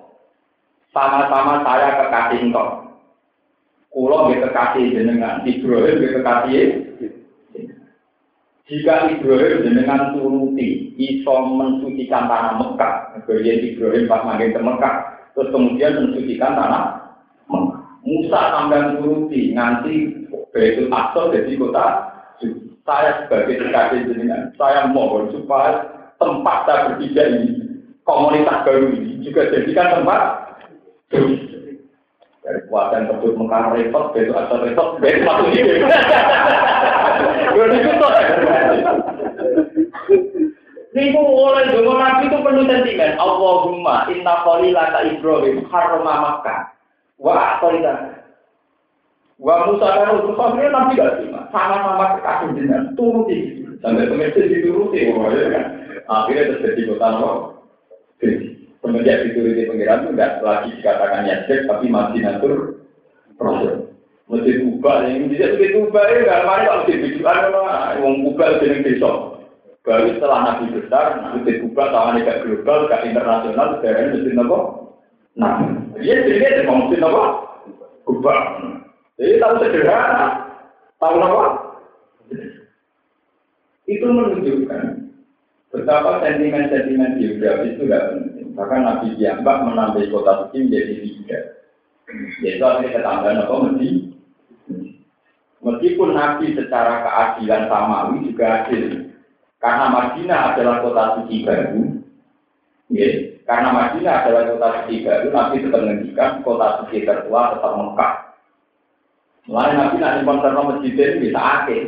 [0.95, 2.87] sama-sama saya kekasih engkau.
[3.89, 6.65] Kulo nggih kekasih jenengan, Ibrahim nggih kekasih.
[8.69, 12.93] Jika Ibrahim jenengan turuti, iso mensucikan tanah Mekah.
[13.25, 14.95] Kemudian Ibrahim pas makin ke Mekah,
[15.33, 16.83] terus kemudian mensucikan tanah
[17.49, 17.78] Mekah.
[18.09, 21.85] Musa sampai turuti, nganti Baitul Aqsa jadi kota
[22.89, 25.85] saya sebagai kekasih jenengan, saya mohon supaya
[26.17, 27.49] tempat saya berpijak ini,
[28.01, 30.21] komunitas baru ini juga jadikan tempat
[32.41, 35.85] dari kuatan tersebut mengkar repot, besok atau repot, besok masuk ini.
[40.89, 43.13] Niku oleh dulu nabi itu penuh sentimen.
[43.21, 44.41] Allahumma inna
[44.73, 46.78] lata Ibrahim harma Makkah.
[47.19, 48.23] Wa aqalita.
[49.39, 51.47] Wa Musa dan Rasul Fakir nabi gak terima.
[51.51, 52.83] Sama-sama kekasih jenengan.
[52.95, 53.37] Turuti.
[53.79, 54.99] Sampai pengertian dituruti.
[56.09, 58.29] Akhirnya terjadi kota Nabi.
[58.79, 62.51] Semenjak dituruti pengiran itu tidak lagi dikatakan yasir, tapi masih natur
[63.35, 63.91] proses.
[64.29, 67.49] Masjid Kuba, yang bisa Masjid Kuba ya, nggak mari kalau di bijuan,
[67.99, 69.15] wong Kuba jadi besok.
[69.83, 74.59] Baru setelah Nabi besar, Masjid Kuba tangan gak global, gak internasional, sekarang Masjid apa?
[75.37, 75.61] Nah,
[75.99, 77.23] dia jadi dia Masjid apa?
[78.07, 78.33] Kuba.
[79.19, 80.27] Jadi tahu sederhana,
[80.97, 81.45] tahu apa?
[83.89, 84.83] Itu menunjukkan
[85.69, 88.47] betapa sentimen-sentimen geografis itu tidak penting.
[88.53, 91.39] Bahkan Nabi Diambak menambah kota suci menjadi tiga.
[92.41, 93.53] Yaitu artinya ketambahan apa?
[93.69, 93.89] Mesti.
[95.59, 98.83] Meskipun Nabi secara keadilan samawi juga adil.
[99.59, 101.99] Karena Madinah adalah kota suci baru.
[102.89, 103.09] Ya,
[103.45, 108.13] karena Madinah adalah kota suci baru, Nabi tetap menghentikan kota suci tertua tetap Mekah.
[109.45, 111.81] Mulai Nabi nanti konser masjid ini bisa akhir.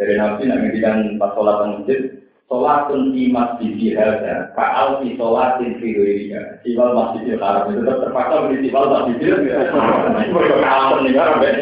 [0.00, 2.00] Dari Nabi nanti menghentikan pas sholat masjid,
[2.44, 6.60] Sholatun di masjid hadza, kaal di sholatin fi ghairiha.
[6.60, 9.36] Siwal masjidil haram itu tetap terpaksa beli siwal masjidil.
[9.48, 11.52] Mereka kalah peninggal sampai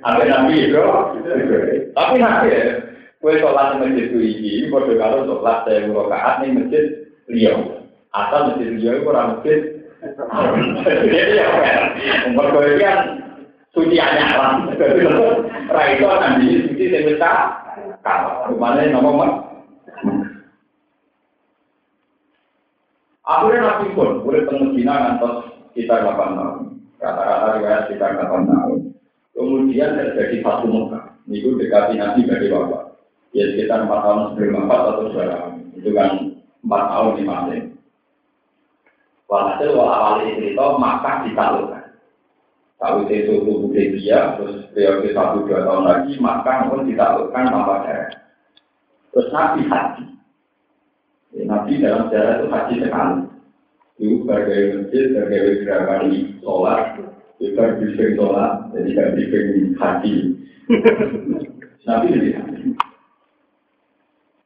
[0.00, 0.80] sampai nabi itu.
[1.98, 2.62] Tapi nanti ya,
[3.18, 6.84] kue sholat di masjid itu ini, bodoh kalau sholat saya rakaat nih masjid
[7.26, 7.83] liau.
[8.14, 9.42] Asal masjid liau itu orang.
[9.42, 11.46] Jadi ya,
[12.30, 12.98] mereka ini kan
[13.74, 14.70] suci anyaran.
[15.66, 17.32] Raito akan di suci saya minta.
[18.06, 19.42] Kalau rumahnya nomor
[23.24, 26.76] Akhirnya Nabi pun boleh temu Cina ngantos sekitar 8 tahun.
[27.00, 28.78] Rata-rata riwayat sekitar 8 tahun.
[29.32, 31.16] Kemudian terjadi satu muka.
[31.32, 33.00] Itu dekati Nabi bagi bapak.
[33.32, 35.52] Ya sekitar 4 tahun sebelum empat atau 2 tahun.
[35.72, 36.10] Itu kan
[36.68, 37.73] 4 tahun di masing.
[39.24, 41.84] Walhasil awal cerita maka ditaklukkan.
[42.76, 48.12] Tahu itu suku dia, terus periode satu dua tahun lagi, maka pun ditaklukkan tanpa darah.
[49.14, 50.04] Terus Nabi haji.
[51.32, 53.16] Ya, Nabi dalam sejarah itu haji sekali.
[53.94, 56.02] Itu sebagai masjid, sebagai gerakan
[56.42, 56.82] sholat,
[57.38, 60.14] Kita briefing sholat, jadi kan briefing hati.
[61.86, 62.53] Nabi jadi hati.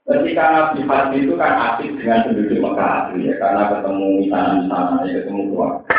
[0.09, 5.43] Ketika Nabi hati itu kan asik dengan penduduk Mekah ya, karena ketemu misalnya-misalnya, ya, ketemu
[5.53, 5.97] keluarga.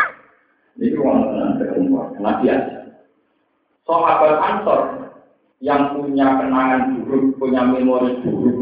[0.82, 2.78] Ini orang tenang ketemu keluarga, Nabi aja.
[3.86, 4.82] Sahabat Ansor
[5.62, 8.58] yang punya kenangan buruk, punya memori buruk,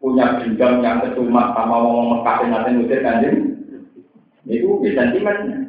[0.00, 3.36] punya dendam yang kesumat sama ngomong Mekah yang nanti ngusir kanjeng,
[4.48, 5.68] itu bisa sentimennya.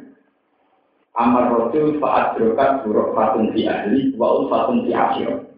[1.12, 5.49] Amar Rasul saat berokat buruk fatun di ahli, wa fatun di asyir.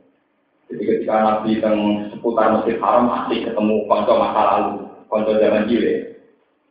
[0.73, 6.17] Jadi ketika Nabi teng seputar Masjid Haram masih ketemu konco masa lalu, konco zaman jile,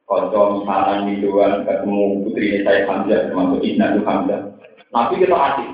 [0.10, 4.42] konco misalnya Midoan ketemu putri saya Hamzah termasuk Ibnu Hamzah.
[4.90, 5.70] Nabi kita asik.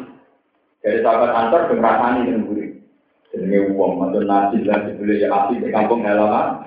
[0.84, 2.68] Dari sahabat antar berasani dengan buri.
[3.32, 6.64] Jadi uang mantu nasi dan dibeli ya asik di kampung halaman.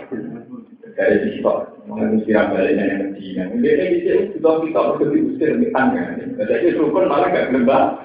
[0.96, 1.54] Dari situ,
[1.88, 3.42] mengenai siram baliknya yang Medina.
[3.62, 6.20] Dia ini bisa kita kita diusir di tangga.
[6.36, 7.96] Jadi rukun malah gak gelembang.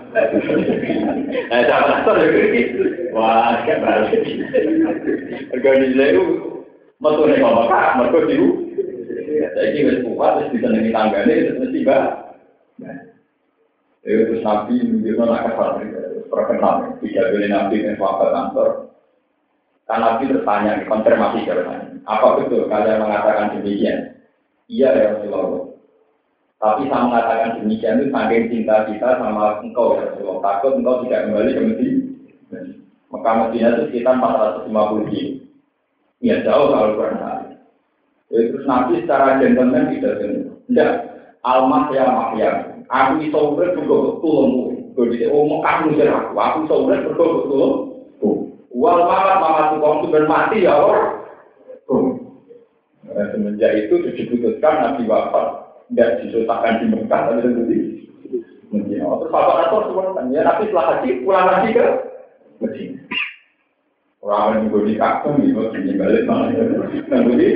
[1.46, 2.82] Nah, sahabat antar juga gitu.
[3.14, 4.24] Wah, kan balik.
[5.54, 6.24] Organisasi itu
[6.98, 8.48] metu nih bapak kak, mereka diu.
[9.56, 12.04] Jadi wis kuat, wis bisa nengi tanggane, terus mesti bah.
[14.06, 15.70] Itu terus nabi menunjukkan nak kasar,
[16.30, 16.76] perkenal.
[17.02, 18.70] Tidak boleh nabi dan sahabat kantor.
[19.86, 22.02] Kan nabi bertanya, konfirmasi jawabannya.
[22.06, 24.14] Apa betul kalian mengatakan demikian?
[24.70, 25.65] Iya ya Rasulullah.
[26.56, 30.40] Tapi saya mengatakan demikian itu saking cinta kita sama engkau ya Rasulullah.
[30.40, 32.60] Takut engkau tidak kembali ke Medina.
[33.12, 35.32] Mekah Medina itu sekitar 450 kilo.
[36.24, 37.60] Ya jauh kalau pernah.
[38.32, 40.14] Jadi terus Nabi secara gentleman tidak
[40.72, 40.92] tidak
[41.44, 42.52] almah ya mahya.
[42.88, 44.96] Aku bisa urut juga tulungmu.
[44.96, 46.34] Jadi oh Mekah ngusir aku.
[46.40, 47.72] Aku bisa urut juga betul.
[48.76, 51.20] Wal mama tukang itu mati ya orang.
[53.06, 57.80] Semenjak itu diputuskan Nabi wafat tidak disusahkan di Mekah tapi di
[58.74, 59.16] Medina.
[59.22, 61.86] Terus apa atau semua ya Nabi setelah haji pulang lagi ke
[62.62, 63.00] Medina.
[64.26, 67.50] Orang yang juga di kakung, di sini balik malah di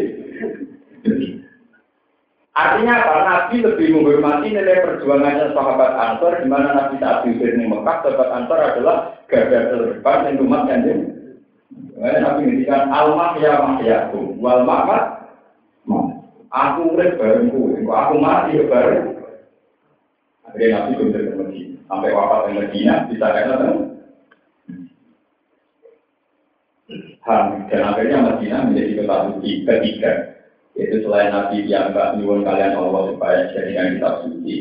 [2.59, 3.15] Artinya apa?
[3.25, 8.29] Nabi lebih menghormati nilai perjuangannya sahabat Ansor, di mana Nabi saat diusir di Mekah, sahabat
[8.35, 10.81] Ansor adalah garda terdepan yang umat yang
[11.95, 15.03] Karena Nabi mengatakan almah ya mahyakum, wal mamat,
[16.49, 17.17] aku urip
[17.85, 19.19] aku mati ya bareng.
[20.49, 23.55] Akhirnya Nabi benar ke Medina, sampai wafat di Medina, bisa kata
[27.29, 27.69] Ham.
[27.69, 30.11] Dan akhirnya Madinah menjadi kota suci ketiga.
[30.73, 34.55] Yaitu selain Nabi yang mbak nyuwun kalian Allah supaya jadikan kitab suci.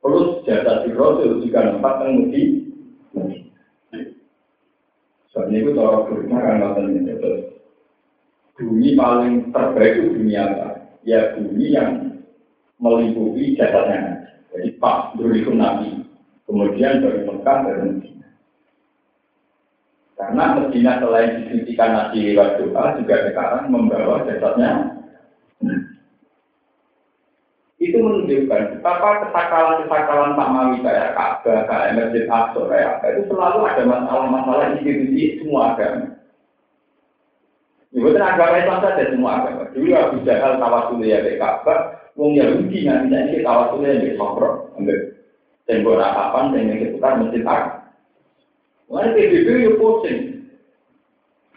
[0.00, 2.42] Terus jasa si Rasul juga tempat yang mudi.
[5.34, 6.56] Soalnya itu cara berikutnya kan.
[8.54, 10.83] Bumi paling terbaik itu dunia apa?
[11.04, 12.20] Ya bumi yang
[12.80, 14.24] meliputi jasadnya.
[14.52, 16.00] Jadi pas dulu Nabi.
[16.44, 18.28] Kemudian dari Mekah dari Medina.
[20.14, 25.00] Karena Medina selain disucikan nasi lewat doa juga sekarang membawa jasadnya.
[27.84, 30.48] Itu menunjukkan betapa kesakalan-kesakalan Pak
[30.80, 36.23] kayak Ka'bah, kayak Masjid Aqsa, kayak apa itu selalu ada masalah-masalah institusi semua agama.
[37.94, 39.70] Ibu agama Islam saja semua agama.
[39.70, 41.78] Dulu Abu Jahal tawasul ya kayak Ka'bah,
[42.18, 45.14] Wong Yahudi nanti nanti tawasul ya kayak Sokro, ambil
[45.70, 47.78] tembok ratapan yang seputar Masjid Aqsa.
[48.90, 50.20] Mana PBB yo pusing.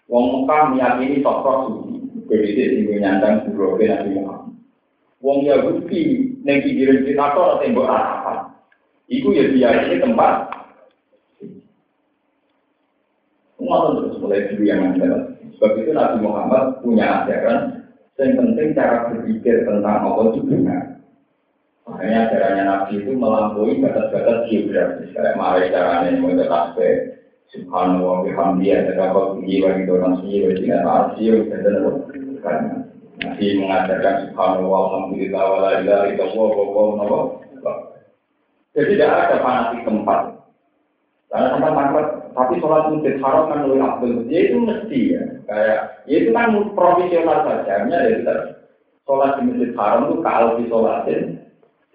[0.07, 1.95] Wong Mekah meyakini sosok suci.
[2.29, 4.55] PBB sing nyandang buroke Nabi Muhammad.
[5.19, 8.53] Wong Yahudi ning pinggiran Sinator tembok harapan.
[9.09, 10.53] Iku ya ini tempat.
[13.57, 15.36] Ngotot terus mulai dulu yang ada.
[15.57, 17.81] Sebab itu Nabi Muhammad punya ajaran
[18.21, 21.01] yang penting cara berpikir tentang Allah itu benar.
[21.89, 25.09] Makanya ajarannya Nabi itu melampaui batas-batas geografis.
[25.17, 27.17] Kayak mari caranya mau tasbih,
[27.47, 31.63] Subhanallah bihamdi ada dapat jiwa di dalam jiwa dengan arsi dan
[32.43, 32.73] karena
[33.23, 37.23] Nabi mengajarkan Subhanallah alhamdulillah wala ilaha illallah wa
[38.77, 40.21] Jadi tidak ada fanatik tempat.
[41.33, 42.05] Karena tempat tempat
[42.37, 44.29] tapi sholat masjid haram kan lebih abdul.
[44.29, 45.23] Ya itu mesti ya.
[45.49, 47.73] Kayak ya itu kan profesional saja.
[47.81, 48.35] Hanya ya kita
[49.09, 51.21] sholat di masjid haram itu kalau di sholatin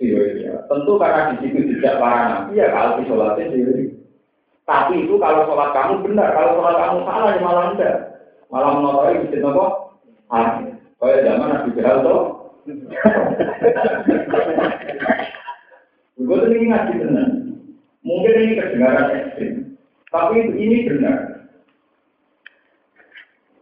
[0.02, 0.54] ya.
[0.66, 3.50] Tentu karena di situ tidak para nabi ya kalau di sholatin
[4.62, 7.96] tapi itu kalau sholat kamu benar, kalau sholat kamu salah ya malah enggak.
[8.50, 9.66] Malah mengotori masjid nopo.
[10.30, 10.72] Aneh.
[11.02, 12.20] Kayak zaman Nabi Jahal tuh.
[16.22, 16.94] Gue tuh ini ngaji.
[18.06, 19.51] Mungkin ini kedengaran ekstrim.
[20.12, 21.48] Tapi ini benar.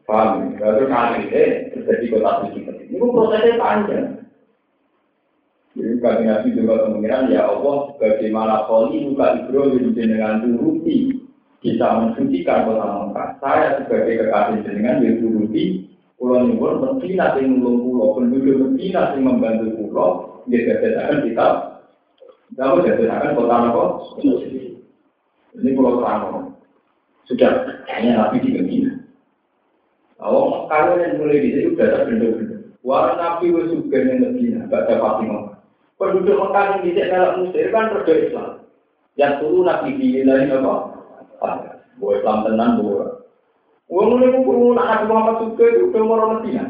[0.03, 0.59] Paham?
[0.59, 2.61] Lalu kali ini terjadi kota suci.
[2.91, 4.07] Ini prosesnya panjang.
[5.79, 11.15] Jadi kami nabi juga kemungkinan ya Allah bagaimana kali muka Ibrahim dengan turuti
[11.63, 13.29] bisa mensucikan kota Mekah.
[13.39, 15.87] Saya sebagai kekasih jenengan yang turuti
[16.21, 21.49] Pulau Nyuwun mesti nanti nulung pulau, penduduk mesti nanti membantu pulau, dia jadikan kita,
[22.61, 23.89] kamu jadikan kota Mekah.
[25.61, 26.57] Ini pulau terang,
[27.29, 27.51] sudah
[27.93, 28.93] hanya nabi di Medina.
[30.21, 32.57] Oh, kalau yang mulai di sini sudah ada benda-benda.
[32.81, 35.51] Wah, nabi itu juga yang Medina, gak ada Fatimah
[36.01, 38.51] penduduk Mekah yang tidak dalam Mesir kan kerja Islam.
[39.21, 40.75] Yang turun nabi di lain apa?
[42.01, 43.29] Buat Islam tenan buat.
[43.93, 46.65] Uang mulai ngumpul nak nabi Muhammad juga itu udah mau Medina.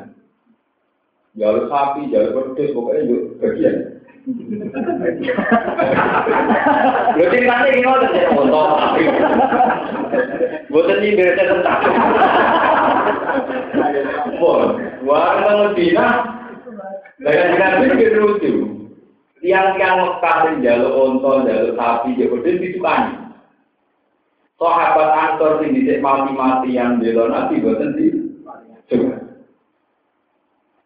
[1.38, 3.99] Jalur sapi, jalur pedes, pokoknya bagian.
[7.16, 9.02] Lho ceritane iki ngoten ya untuk sapi.
[10.70, 11.80] Boten iki berita tentang.
[14.38, 16.06] Wah, wong Medina.
[17.20, 18.52] Lah kan iki lucu.
[19.40, 23.16] Tiang-tiang yang jalur onto, jalur sapi, jalur itu disukani.
[24.60, 28.12] Sahabat Ansor sing dhisik mati-mati yang bela Nabi boten di
[28.92, 29.16] coba.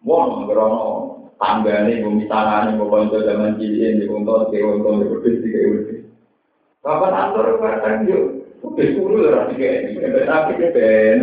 [0.07, 1.03] Wong ngrono
[1.45, 6.01] tanggane bumi tanane kok kanca zaman cilik di onto, di onto, di wedhus, di wedhus.
[6.80, 8.18] Sahabat Ansor kadang yo
[8.64, 11.20] udah suruh ora dikene, tapi ben.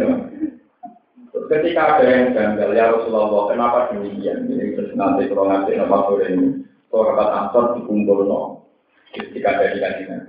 [1.32, 4.48] Ketika ada yang janggal, ya Rasulullah, kenapa demikian?
[4.48, 6.64] Ini terus nanti kalau nanti nama ini
[6.94, 8.70] sahabat Ansor dikumpul no.
[9.12, 10.22] Ketika dari kajian.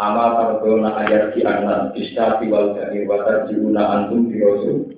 [0.00, 4.96] Amal tarbona ayat di anak bisa tiwal dari watar jiuna antum di rasul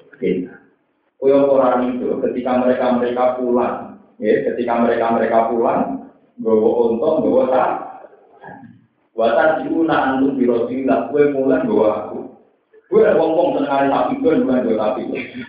[1.22, 3.91] Kaya orang itu ketika mereka mereka pulang,
[4.22, 6.06] ya, ketika mereka mereka pulang,
[6.38, 7.70] gowo untung, gowo tak.
[9.12, 12.18] Watar jiuna antum di rasul kue mulai gowo aku.
[12.92, 15.02] Gue ngomong tengah sapi, gue mulai gue sapi.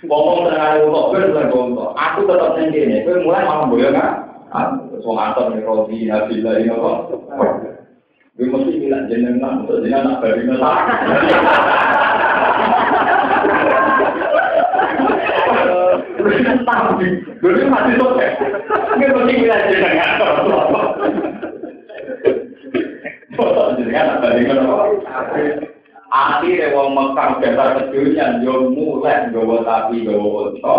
[0.07, 1.89] Ngomong tengah untuk, gue mulai gue untuk.
[1.91, 4.33] Aku tetap sendiri, gue mulai malah boleh kan?
[5.03, 6.91] Wong antar nih roti nabi lah ini apa?
[8.39, 11.92] Gue mesti bilang jenengan untuk jenengan nak beri masalah.
[16.63, 17.07] Tapi,
[17.41, 18.33] gue masih sukses.
[18.97, 20.11] Gue mesti bilang jenengan.
[23.77, 24.89] Jenengan nak beri masalah.
[26.13, 30.77] Akhirnya wong Mekah dasar kecilnya, yo mulai gawa sapi, gawa unta,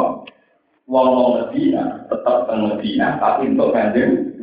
[0.86, 4.36] wong wong Medina tetap teng Medina tapi untuk kanjeng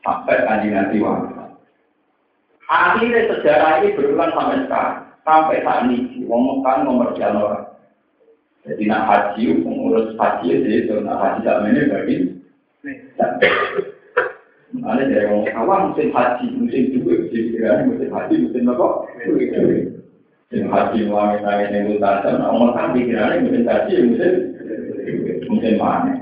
[0.00, 0.98] sampai kanjeng nanti
[2.64, 7.63] Akhirnya sejarah ini berulang sampai sekarang sampai saat ini wong Mekah nomor jalan orang.
[8.64, 12.16] Jadi nak haji pengurus haji jadi nak haji dalam ini bagi
[14.74, 18.88] Mana dari orang awam musim haji, musim juga, musim kira musim haji, musim apa?
[19.22, 24.32] Musim haji, wangi nangis yang utara, orang kami kira musim haji, musim
[25.46, 26.14] mungkin mana.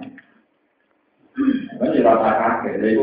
[1.80, 2.30] Kan ya rasa
[2.61, 3.03] kaget, jadi itu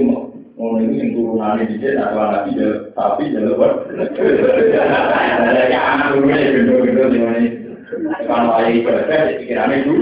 [0.54, 3.90] mau ini yang turunannya di sini atau lagi ya, tapi ya lebar.
[3.90, 7.59] Ada yang anak gendut-gendut di mana
[8.28, 9.94] kalau ayah ibadah, pikirannya itu.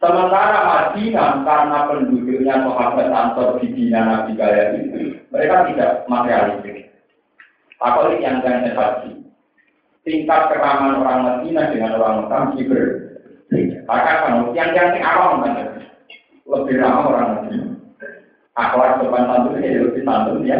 [0.00, 6.88] Sementara Madinah karena penduduknya sahabat Ansor di Dina Nabi kaya itu, mereka tidak materialistik.
[7.84, 9.12] Apalagi yang yang haji.
[10.00, 13.78] Tingkat keraman orang Madinah dengan orang Mekah berbeda.
[13.84, 15.82] Maka kamu yang yang awam kan
[16.46, 17.62] lebih ramah orang muslim.
[18.56, 20.58] Akhlak sopan santun ini lebih santun ya.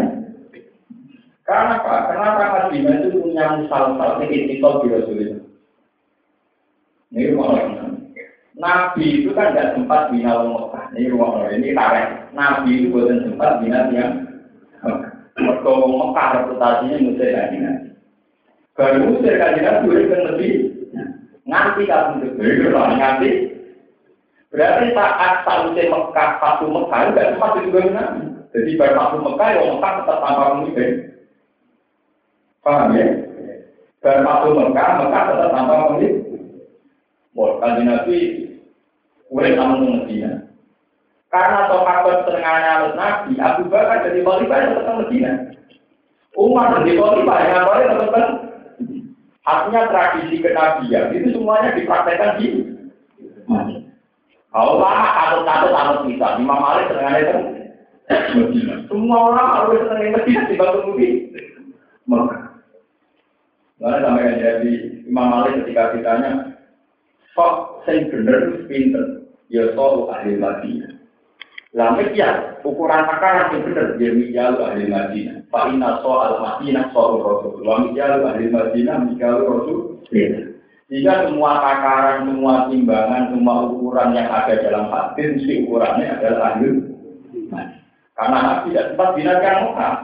[1.50, 2.14] Karena apa?
[2.14, 5.42] Kenapa Madinah itu punya misal-misal etikal di Rasulullah?
[7.10, 7.58] Ini rumah
[8.54, 10.94] Nabi itu kan tidak sempat bina Mekah.
[10.94, 12.30] Ini rumah ini tarik.
[12.38, 14.30] Nabi itu bukan sempat bina yang
[15.34, 17.98] Mereka Mekah reputasinya musir kajian.
[18.78, 20.52] Baru musir kajian itu lebih
[21.50, 23.30] Nganti kamu itu nganti.
[24.54, 28.22] Berarti saat sausnya Mekah, satu Mekah, enggak sempat juga Nabi.
[28.54, 31.09] Jadi pada satu Mekah, ya Mekah tetap tanpa pemimpin.
[32.60, 33.06] Paham ya?
[34.00, 36.12] Pada satu Mekah, Mekah tetap tanpa pemimpin.
[37.36, 38.18] Wah, kanji Nabi,
[39.28, 40.30] boleh kamu Medina.
[41.30, 45.32] Karena sahabat setengahnya Nabi, Abu Bakar jadi khalifah tetap Medina.
[46.34, 48.26] Umar jadi khalifah, yang boleh tetap
[49.40, 52.70] Artinya tradisi kenabian itu semuanya dipraktekkan di
[54.50, 57.38] kalau lama kalau satu tahu kita, Imam Malik senang itu
[58.90, 61.30] Semua orang harus senang Medina di batu bumi.
[63.80, 64.72] Mana sampai jadi
[65.08, 66.52] Imam Malik ketika ditanya,
[67.32, 71.00] kok saya bener pinter, ya soal ahli Madinah.
[71.72, 75.48] Lalu ya, ukuran akar yang benar, dia mijal ahli Madinah.
[75.48, 77.64] Pak Inna soal Madinah soal Rasul.
[77.64, 80.04] Wa mijal ahli Madinah, mijal Rasul.
[80.90, 86.82] Jika semua takaran, semua timbangan, semua ukuran yang ada dalam hadis, si ukurannya adalah ahli
[88.18, 89.94] Karena Nabi tidak sempat binakan Mekah.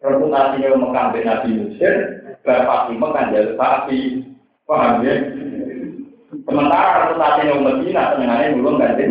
[0.00, 1.94] Reputasinya Mekah bin Nabi Mesir,
[2.46, 4.00] Bapak Fatimah kan jadi sapi.
[4.66, 5.14] Paham ya?
[6.46, 9.04] Sementara reputasinya Medina, senengannya belum ganti.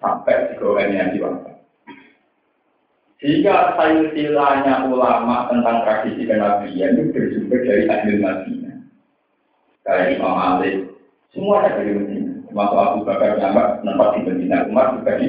[0.00, 1.52] Sampai digoreng yang diwakil.
[3.18, 8.76] Jika silsilahnya ulama tentang tradisi kenabian itu bersumber dari ahli Madinah
[9.82, 10.86] kayak Imam Malik,
[11.34, 12.46] semua ada dari Medina.
[12.46, 15.28] Termasuk Abu Bakar Jambak, tempat di Medina, Umar juga di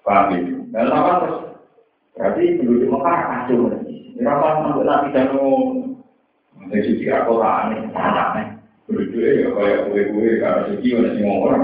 [0.00, 0.54] Paham itu.
[0.72, 1.38] Dan apa terus?
[2.16, 3.79] Berarti penduduk Mekah kacau.
[4.20, 5.48] Berapa sampai Nabi Danu?
[6.68, 8.60] Dari suci Al-Quran, anaknya.
[8.84, 11.62] Penduduknya ya kayak kue-kue, karena suci, ada semua orang.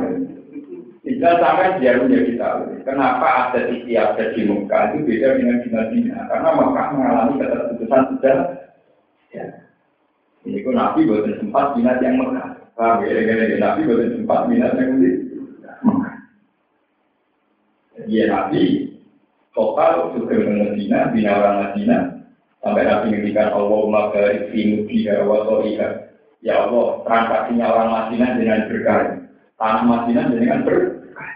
[1.05, 2.83] Tidak sampai dia menjadi tahu.
[2.83, 6.23] Kenapa ada ada di Mekah itu beda dengan di Madinah?
[6.27, 8.39] Karena Mekah mengalami keterputusan sudah.
[9.31, 9.47] Ya.
[10.43, 12.49] Ini kok Nabi buatan sempat minat yang Mekah.
[12.75, 13.23] Paham ya?
[13.63, 15.11] Nabi buatan sempat minat yang di
[15.87, 16.15] Mekah.
[18.11, 18.63] Iya Nabi
[19.55, 22.16] total juga Medina, bina orang Medina,
[22.67, 25.39] sampai Nabi ngendikan Allah barik fi mudiha wa.
[26.43, 29.03] Ya Allah, transaksinya orang Madinah dengan berkah.
[29.55, 31.31] Tanah Madinah dengan berkah.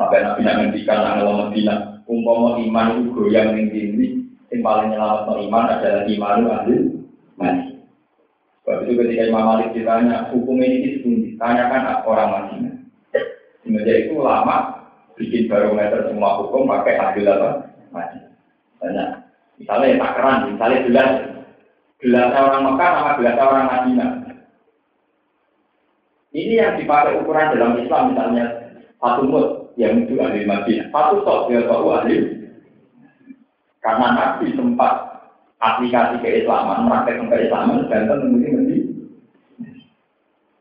[0.00, 1.78] Sampai Nabi ngendikan Allah Madinah,
[2.08, 4.06] umpama iman itu goyang ning dindi,
[4.48, 6.76] yang paling nyelamat iman adalah iman ahli
[7.36, 7.68] mati.
[8.64, 12.74] Sebab itu ketika Imam Malik ditanya, hukum ini itu tanyakan orang Madinah.
[13.60, 14.88] Semenjak itu lama
[15.20, 17.68] bikin barometer semua hukum pakai adil apa?
[17.92, 18.32] Madinah.
[18.80, 19.19] Banyak.
[19.60, 21.10] Misalnya ya takaran, misalnya gelas.
[22.00, 24.10] Gelas orang Mekah sama gelas orang Madinah.
[26.32, 28.44] Ini yang dipakai ukuran dalam Islam misalnya
[28.96, 29.46] satu mut
[29.76, 32.16] yang itu ahli Madinah, satu sok dia tahu ahli.
[33.84, 34.92] Karena Nabi sempat
[35.60, 38.78] aplikasi keislaman, praktek keislaman, dan tentu ini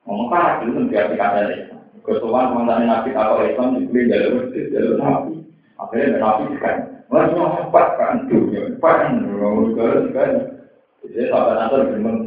[0.04, 1.80] Ngomong parah dulu tentu aplikasi Islam.
[2.04, 5.46] Kesuwan mengenai nabi atau Islam dibeli jalur jalur nabi.
[5.78, 7.26] Akhirnya nabi kan, wah
[7.66, 8.96] cepat kan, dunia cepat.
[9.02, 10.32] Kan, ngomong juga kan.
[11.00, 12.20] Jadi sahabat Nasr bilang,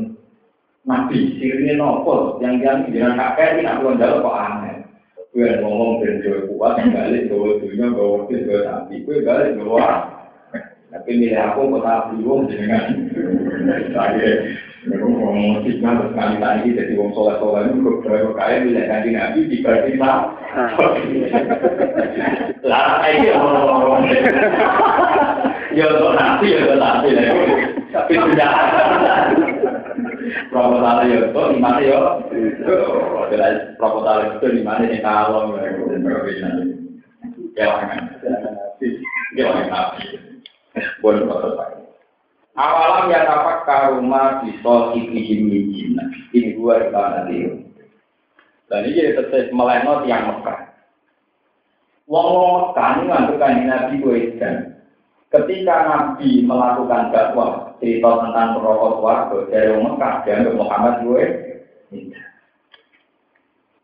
[0.82, 2.42] Nabi sirine nopo?
[2.42, 4.76] Yang yang jangan kakek ini aku jauh kok aneh.
[5.32, 9.88] Gue ngomong dan jauh kuat, balik bawa dunia, bawa wakil, bawa nabi, gue balik bawa
[10.92, 13.08] tapi milih aku kota bingung dengan
[13.96, 14.30] saya
[14.90, 19.40] ngomong fitnah terus kali tadi jadi wong soleh soleh itu beberapa kaya milih kanji nabi
[19.46, 20.10] tiba-tiba
[22.68, 24.02] lah ini ngomong
[25.70, 27.08] ya untuk nabi ya untuk nabi
[27.94, 28.52] tapi sudah
[30.50, 31.98] proposal ya untuk lima ya?
[33.78, 35.70] Proposal itu lima ini kalau ya
[37.54, 38.02] jangan
[39.38, 40.06] jangan nabi
[40.98, 41.22] boleh
[42.52, 46.04] Awalam ya tapak karuma ikihim mijina.
[46.36, 47.56] Ini gua di mana dia.
[48.68, 50.72] Dan ini tetap melenot yang Mekah.
[52.08, 54.20] Wong wong Mekah ini kanji Nabi gue
[55.32, 61.24] Ketika Nabi melakukan dakwah cerita tentang perokok warga dari Mekah dan Muhammad gue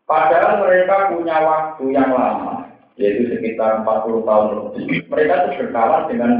[0.09, 2.65] Padahal mereka punya waktu yang lama,
[2.97, 5.05] yaitu sekitar 40 tahun lebih.
[5.05, 6.31] Mereka itu berkawan dengan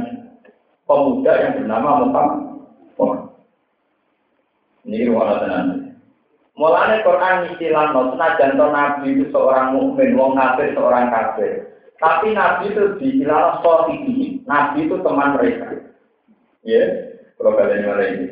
[0.90, 2.50] pemuda yang bernama Muhammad.
[4.90, 5.68] Ini ruang tenan.
[6.58, 11.72] Mulanya Quran istilah no, senajan Nabi itu seorang mukmin, wong kafir seorang kafir.
[12.02, 14.44] Tapi Nabi itu diistilah sohidi.
[14.50, 15.94] Nabi itu teman mereka.
[16.66, 16.84] Ya,
[17.38, 17.88] kalau kalian
[18.18, 18.28] ini.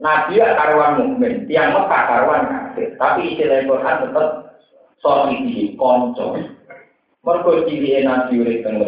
[0.00, 2.88] Nabi ya karuan mukmin, tiang Mekah karuan kafir.
[2.98, 4.28] Tapi istilah Quran tetap
[4.98, 6.40] sohidi, konco.
[7.22, 8.80] Mergo ciri Nabi urip teng.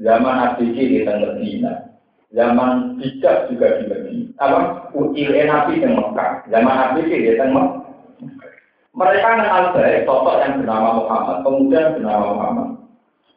[0.00, 1.89] Zaman Nabi ciri teng.
[2.30, 4.30] Zaman bijak juga di Medina.
[4.38, 4.58] Apa?
[4.94, 6.46] Ucil Nabi yang Mekah.
[6.46, 7.68] Zaman Nabi sih di Mekah.
[8.90, 12.68] Mereka kenal baik sosok yang bernama Muhammad, pemuda yang bernama Muhammad.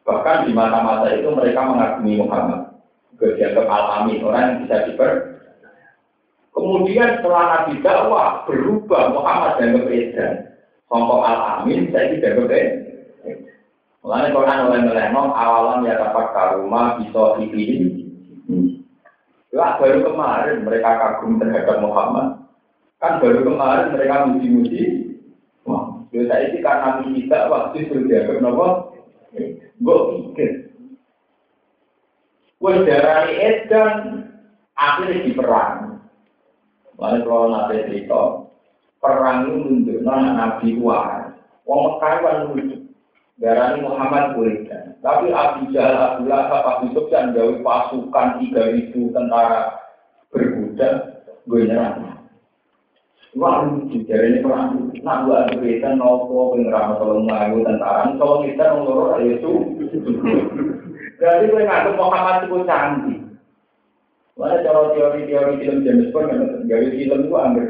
[0.04, 2.62] Bahkan di masa-masa itu mereka mengagumi Muhammad.
[3.18, 5.12] Juga al-amin, orang yang bisa diper.
[6.54, 10.28] Kemudian setelah Nabi dakwah berubah Muhammad dan berbeda.
[10.92, 12.84] Songkok al-amin saya tidak berbeda.
[14.04, 18.03] Mulanya Quran oleh meleno awalan ya dapat karuma bisa dipilih
[19.54, 22.42] lah baru kemarin mereka kagum terhadap Muhammad.
[22.98, 24.84] Kan baru kemarin mereka muji-muji.
[25.70, 28.68] Wah, saya ini karena kita waktu itu dianggap nopo.
[29.78, 29.98] Gue
[30.34, 30.52] pikir.
[32.58, 34.26] Gue darah edan
[34.74, 36.02] akhirnya di perang.
[36.98, 38.22] Lalu kalau nanti cerita,
[39.04, 41.30] perang itu menunjukkan Nabi Wah.
[41.70, 42.73] Wong Mekah.
[43.42, 44.94] Darani Muhammad berikan.
[45.02, 49.82] Tapi Abu Jahal, Abu Lahab, Abu Sufyan jauh pasukan 3000 tentara
[50.30, 50.90] berkuda,
[51.50, 52.14] gue nyerang.
[53.34, 54.94] Wah, lucu, ini perang.
[55.02, 59.52] Nak buat kegiatan nopo, pengeram tolong ngayu tentara, kalau kita ngurus itu.
[61.18, 63.20] Berarti gue ngaku Muhammad itu canggih.
[64.38, 67.66] Mana cara teori-teori film James Bond, gawe film itu ambil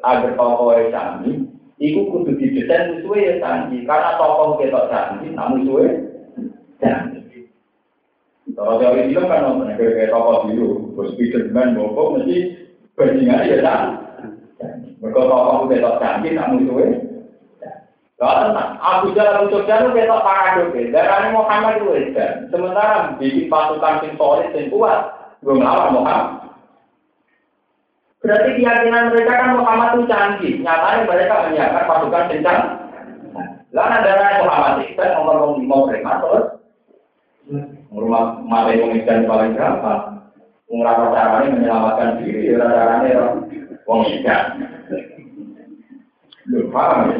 [0.00, 1.36] agar tokoh canggih,
[1.76, 3.84] itu kudu didesain sesuai yang canggih.
[3.84, 5.88] Karena tokoh kita canggih, namun sesuai
[6.80, 7.44] canggih.
[8.56, 12.36] Kalau teori film kan nonton kayak tokoh dulu, bos Spiderman, bobo, mesti
[12.96, 14.96] bandingannya ya canggih.
[15.04, 16.88] Mereka tokoh betok canggih, nak musuhnya.
[18.16, 20.72] Lalu Abu Jahal untuk Jahal betok paradok.
[20.72, 22.16] Darahnya Muhammad itu.
[22.48, 25.00] Sementara bikin pasukan sing solid dan kuat,
[25.44, 26.45] gue ngelawan Muhammad.
[28.26, 30.54] Berarti keyakinan mereka kan Muhammad itu canggih.
[30.58, 32.58] Nyatanya mereka menyiapkan pasukan canggih.
[33.70, 36.46] Lalu darah Muhammad itu nomor lima mereka terus.
[37.94, 39.92] Rumah mati mengikan paling berapa?
[40.66, 43.38] Mengerapa caranya menyelamatkan diri, caranya
[43.86, 44.44] wong ikan.
[46.50, 47.18] Lu paham ya?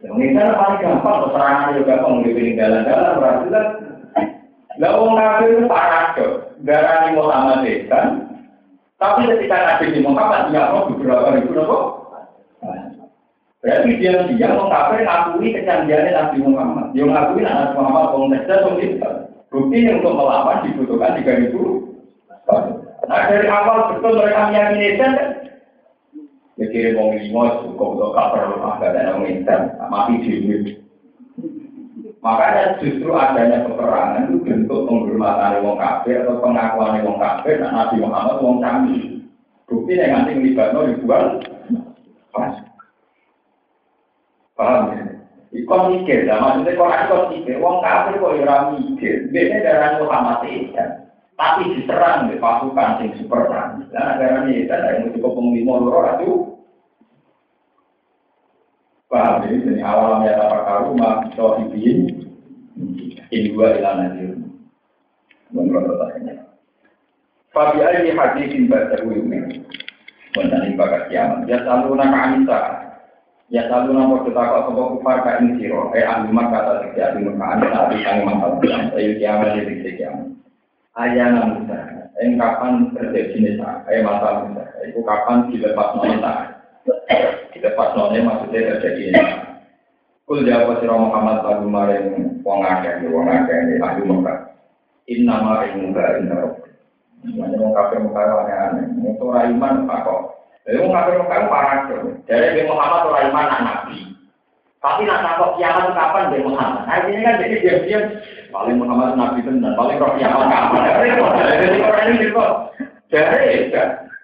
[0.00, 3.66] Yang kan paling gampang, serangan juga gampang, di peninggalan-galan, berarti lah.
[4.80, 6.32] Lah wong kafir itu paradok,
[6.66, 8.29] darah Muhammad kan.
[9.00, 11.78] Tapi ketika Nabi Muhammad tidak mau beberapa ribu nopo.
[13.60, 16.92] Berarti dia dia mau kafir ngakui kecanggihan Nabi Muhammad.
[16.92, 18.76] Dia ngakui Nabi Muhammad Mesir wong
[19.50, 21.90] Bukti untuk melawan dibutuhkan tiga ribu.
[23.10, 25.12] Nah dari awal betul mereka meyakini kan
[26.60, 30.76] Jadi wong lima cukup untuk cover rumah gak ada yang minta mati dulu.
[32.20, 37.96] Makanya justru adanya peperangan itu bentuk penghormatan wong kafir atau pengakuan wong kafir dan Nabi
[37.96, 39.24] Muhammad wong kami.
[39.64, 41.40] Bukti yang nanti melibatkan ribuan
[42.28, 42.54] pas.
[44.52, 45.02] Paham ya?
[45.50, 49.14] Ikon mikir, lah maksudnya kok ikon mikir, wong kafir kok ya mikir.
[49.32, 50.76] Biasanya darah Muhammad itu
[51.40, 53.88] tapi diserang di pasukan yang super perang.
[53.96, 56.30] Nah, karena ini ada yang cukup penglima loro itu
[59.10, 62.30] paham ini dari awal ya apa karu mak sohibin
[63.30, 64.22] ini dua ilan nanti
[65.50, 66.46] menurut pertanyaannya.
[67.50, 69.66] Fabi ali hadisin baca ini
[70.38, 71.50] menjadi bakat kiamat.
[71.50, 72.60] Ya selalu nama Anissa.
[73.50, 75.90] Ya selalu nama kita kok sebab kufar ini siro.
[75.98, 76.62] Eh maka
[76.94, 78.62] kata maka Anissa di kami mantap.
[78.94, 80.30] Ayo kiamat jadi kiamat.
[80.98, 81.78] ayana Musa,
[82.18, 86.34] yang kapan terjadi nisa, eh mata Musa, itu kapan dilepas nonta,
[87.52, 89.36] dilepas nonta maksudnya terjadi nisa.
[90.30, 94.38] Kul jawab sira Muhammad lagu maring wong akeh wong akeh di ahli Mekah.
[95.10, 96.70] Inna ma ilmuka inna rabbi.
[97.26, 98.84] Semuanya wong kafir Mekah aneh-aneh.
[99.10, 100.20] Itu ora iman kok.
[100.62, 101.78] Jadi wong kafir parah
[102.30, 103.98] Jadi Muhammad ora iman anak nabi.
[104.80, 106.88] Tapi nak takut kiamat kapan dia Muhammad?
[106.88, 108.02] Nah ini kan jadi diam-diam
[108.48, 110.80] paling Muhammad Nabi dan paling roh kiamat kapan?
[110.88, 112.52] Jadi orang ini kok
[113.12, 113.68] jadi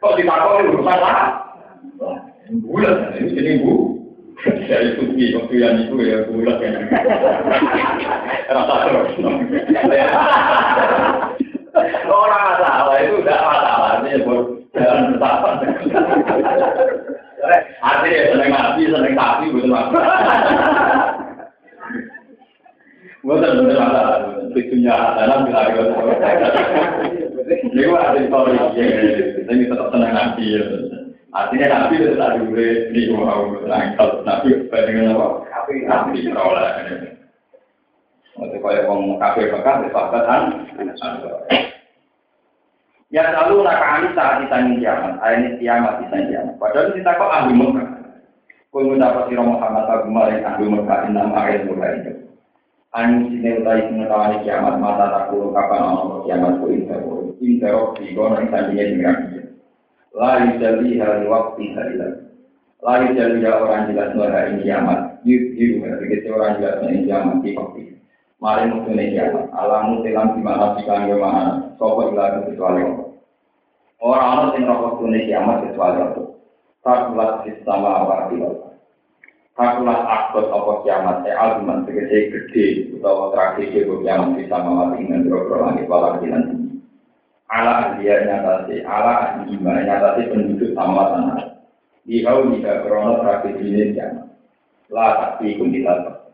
[0.01, 1.45] kok ditakut urusan lah.
[2.47, 3.99] Bulan ini jadi bu.
[4.47, 6.79] Dari suci waktu yang itu ya bulan ya.
[8.55, 9.19] Rasa terus.
[12.07, 14.25] Orang masalah itu tidak masalah, ini
[14.73, 15.57] jalan bertahan.
[17.85, 19.71] Artinya seneng nabi, seneng sapi, betul
[23.27, 24.17] Bukan betul masalah,
[24.55, 25.83] tujuannya dalam bila kita
[27.47, 28.57] Ini ada story,
[29.51, 30.47] ini tetap seneng nabi.
[31.35, 35.27] Artinya nabi itu tak boleh di mau nangkal nabi bandingnya apa?
[35.67, 36.87] Nabi terolah.
[38.37, 40.69] Untuk kaya orang kafir bakal disebabkan
[43.09, 46.59] Ya selalu nakali saat ditanya kiamat, ini kiamat kiamat.
[46.59, 47.89] Padahal kita kok ahli Mekah.
[48.75, 52.13] Kau mendapat sirah Muhammad Abu Malik ahli Mekah enam ayat mulai itu.
[52.93, 57.15] Anu sini utai mengetahui kiamat mata takulu kapan orang kiamat ku intero.
[57.41, 59.17] Intero di kono yang tadinya dengan
[60.17, 62.25] Lalu jadi hari waktu hari lagi.
[62.81, 65.21] Lalu jadi orang jelas hari kiamat.
[65.29, 65.53] Yuk,
[66.01, 68.01] begitu orang jelas ini kiamat di waktu
[68.41, 69.53] Mari mutune kiamat.
[69.53, 71.73] Alamu telan di mana sikan yo mana.
[71.77, 73.09] Sopo kecuali Allah.
[73.97, 76.27] Orang orang yang rokok tune kiamat kecuali Allah.
[76.85, 78.73] Takulat sistema awal di Allah.
[79.57, 81.17] Takulat akut apa kiamat.
[81.29, 82.67] Eh albuman tegese gede.
[82.97, 86.56] Utawa tragedi kiamat sistema mati dengan berobro langit walau di nanti.
[87.47, 88.83] Ala dia nyatasi.
[88.83, 91.43] Ala ahli nyatasi penduduk sama tanah.
[92.07, 94.27] Dihau jika krono tragedi ini kiamat.
[94.95, 96.27] La tapi kundilat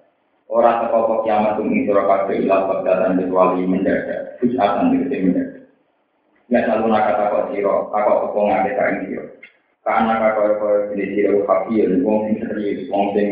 [0.52, 4.36] Orang sekokok kiamat itu mengisura kabeh ilah bagdatan kecuali mendadak.
[4.36, 5.64] Fusatan dikete mendadak.
[6.52, 9.24] Ya selalu nak kata kok siro, kakok kepong ngake kain siro.
[9.80, 13.28] Karena kakok kok jadi siro kafir, wong sing serius, wong sing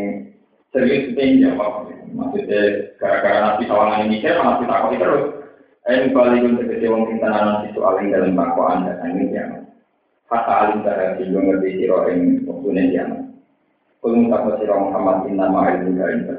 [0.73, 1.93] serius jawab.
[2.09, 2.61] Maksudnya
[2.97, 5.25] gara-gara nanti ini saya malah kita kok terus.
[5.89, 9.65] Eh balik untuk kece wong sing tenanan si soal yang dalam bakwaan dan ini kiamat.
[10.29, 13.21] kata alim cara sing ngerti sira ing wektune kiamat.
[13.97, 16.35] Kulung tak sira Muhammad inna ma'ilmu ka inna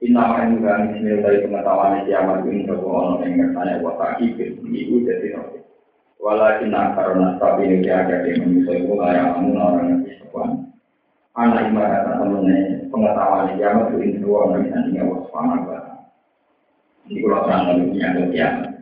[0.00, 4.94] Inna ma'ilmu ka inna dari pengetahuan kiamat ini sapa ono ing ngersane wa ta'ikir iku
[5.04, 5.60] dadi roti.
[6.24, 10.24] Walakin karena tapi ini ada di manusia itu layak amun orang yang bisa
[11.36, 15.83] Anak ibarat temennya pengetahuan kiamat itu ini dua orang yang tinggal waspada.
[17.04, 18.00] Ini kalau terang lebih
[18.32, 18.72] kiamat.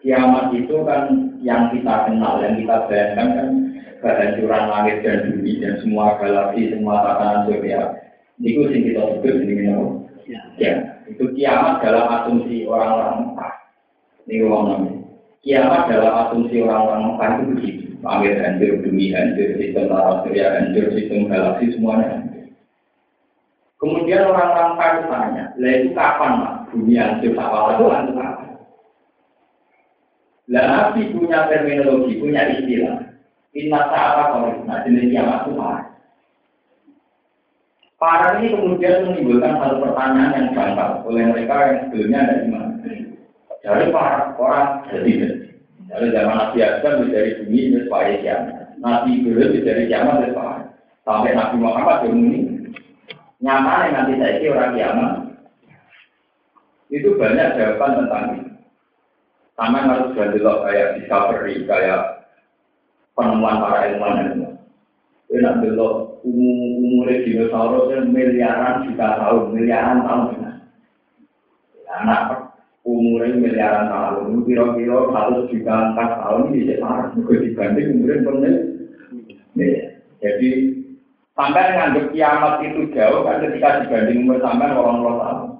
[0.00, 1.02] Kiamat itu kan
[1.44, 3.48] yang kita kenal, yang kita bayangkan kan
[4.00, 7.80] kehancuran langit dan bumi dan semua galaksi, semua tatanan surya.
[8.40, 9.68] Itu sih kita sebut ini
[10.30, 10.40] ya.
[10.56, 10.74] ya.
[11.10, 13.54] Itu kiamat dalam asumsi orang-orang Mekah.
[14.28, 14.94] Ini orang namanya.
[15.42, 17.84] Kiamat dalam asumsi orang-orang Mekah itu begitu.
[17.98, 22.44] Langit hancur, bumi hancur, sistem tata surya hancur, sistem galaksi semuanya hancur.
[23.82, 26.57] Kemudian orang-orang Mekah tanya, lah itu kapan mas?
[26.68, 28.48] Bumi hancur, awal itu kapan?
[30.48, 33.04] Lah Nabi punya terminologi, punya istilah.
[33.52, 35.84] Inna sa'ata kalau nah jenis kiamat itu parah.
[37.98, 42.64] Parah ini kemudian menimbulkan satu pertanyaan yang gampang oleh mereka yang sebelumnya ada iman.
[43.58, 45.12] Dari para orang jadi
[45.90, 48.78] dari zaman Nabi Adam dari bumi itu supaya kiamat.
[48.78, 50.32] Nabi Ibrahim dari kiamat itu
[51.02, 52.40] sampai Nabi Muhammad yang ini
[53.42, 55.12] nyaman nanti saya orang kiamat.
[56.88, 58.52] Itu banyak jawaban tentang itu.
[59.58, 62.30] Sama harus loh kayak discovery, kayak
[63.18, 64.46] penemuan para ilmuwan itu.
[65.28, 70.62] Ini nak delok umur dinosaurus miliaran juta tahun, miliaran tahun.
[71.88, 72.54] Anak
[72.86, 78.56] umurnya miliaran tahun, kira-kira satu juta empat tahun ini bisa marah, dibanding umurnya penuh.
[80.18, 80.48] Jadi
[81.34, 85.57] sampai nganggap kiamat itu jauh kan ketika dibanding umur sampai orang orang tahun.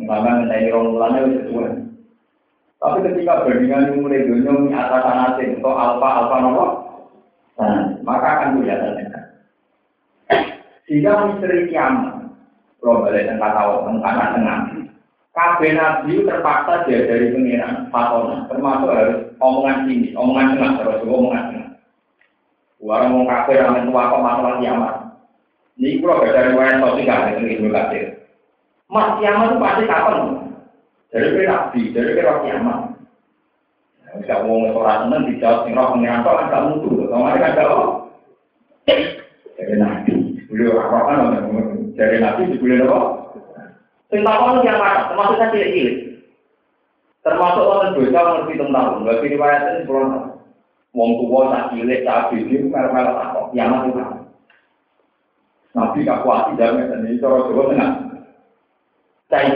[0.00, 1.72] Sampai mengenai orang mulanya itu sesuai.
[2.80, 6.66] Tapi ketika bandingan mulai dunia ini atas asing atau alfa alfa nopo,
[8.00, 9.24] maka akan kelihatan dekat.
[10.88, 12.32] Sehingga misteri kiamat,
[12.80, 14.58] kalau balik tentang tahu tentang tengah,
[15.36, 21.44] KB Nabi terpaksa dia dari pengiran fatona, termasuk harus omongan sini, omongan tengah terus omongan
[21.52, 21.70] tengah.
[22.80, 24.94] Orang mau kafir ramen tua kok masalah kiamat.
[25.76, 28.19] Ini kalau dari wayan sosial itu ibu kafir.
[28.90, 30.18] Mas kiamat itu pasti kapan?
[31.14, 32.78] Dari kira nabi, dari kira kiamat.
[34.10, 37.06] Tidak mau orang seneng dijawab sing roh pengiran kok agak mutu.
[37.06, 37.86] Mereka ada apa?
[39.54, 40.14] Dari nabi,
[40.50, 41.18] beliau apa kan?
[41.94, 42.98] Dari nabi dibeli apa?
[44.10, 45.06] Sing takon yang mana?
[45.14, 45.96] Termasuk saya cilik cilik.
[47.22, 50.26] Termasuk orang dosa ngerti tentang Bagi riwayatnya sepuluh tahun.
[50.90, 53.54] Wong tua tak cilik, tak bibi, merah-merah takok.
[53.54, 54.02] Kiamat itu
[55.70, 58.09] Nabi kakuati damai dan ini cara Jawa Tengah.
[59.30, 59.54] Saya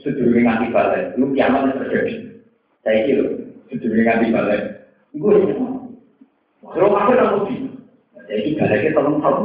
[0.00, 1.12] sedurunge nganti balik.
[1.20, 2.40] Lu kiamat terjadi.
[2.80, 3.24] Saya kira
[3.68, 4.62] sedurunge nganti balik.
[5.12, 5.54] Gue ini
[6.64, 7.56] Kalau aku tak mesti.
[8.32, 9.44] Jadi baliknya tolong tahu.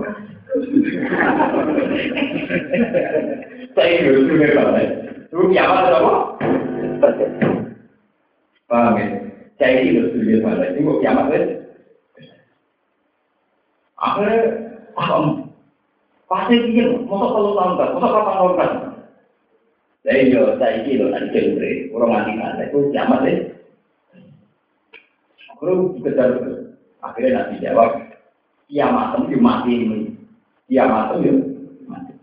[3.76, 4.90] Saya kira sedurunge balik.
[5.36, 6.14] Lu kiamat apa?
[8.72, 9.06] Paham ya?
[9.60, 10.70] Saya kira sedurunge balik.
[10.80, 11.40] Ini kiamat ya?
[13.96, 14.40] Akhirnya,
[16.30, 18.95] pasti dia, masa kalau kan, masa tahun kan?
[20.06, 23.38] Saya yo saya loh nanti cembre, orang mati kan, itu kiamat deh.
[25.58, 26.30] Kalau kejar
[27.02, 28.06] akhirnya nanti jawab,
[28.70, 30.00] kiamat itu mati ini,
[30.70, 31.58] kiamat itu
[31.90, 32.14] mati.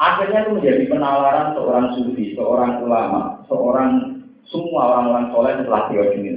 [0.00, 6.32] Akhirnya itu menjadi penawaran seorang sufi, seorang ulama, seorang semua orang-orang soleh setelah teori ini.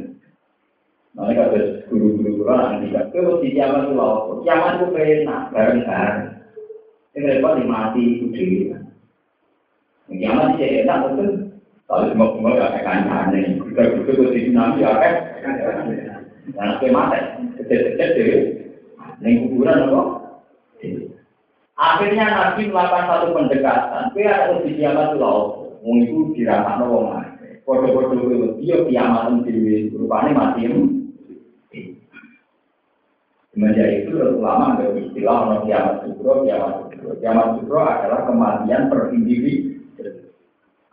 [1.16, 6.20] Nanti kata guru-guru orang nanti kalau di kiamat itu loh, kiamat itu pernah bareng-bareng.
[7.16, 8.83] Ini repot mati itu diri.
[10.14, 11.30] Kiamat sih enak betul.
[11.89, 14.91] Kalau semua semua gak kayak kancane, kita betul di tsunami ya.
[16.53, 17.20] Nah, kayak mati,
[17.59, 18.41] kecil-kecil deh.
[19.24, 20.01] Neng kuburan apa?
[21.74, 24.11] Akhirnya Nabi melakukan satu pendekatan.
[24.14, 25.34] Kaya ada di kiamat itu
[25.84, 27.59] itu diramat nopo mati.
[27.64, 30.68] Kode-kode itu dia kiamat itu rupanya mati.
[33.53, 37.09] Semenjak itu ulama ada istilah orang kiamat sukro, kiamat sukro.
[37.22, 39.83] Kiamat sukro adalah kematian per individu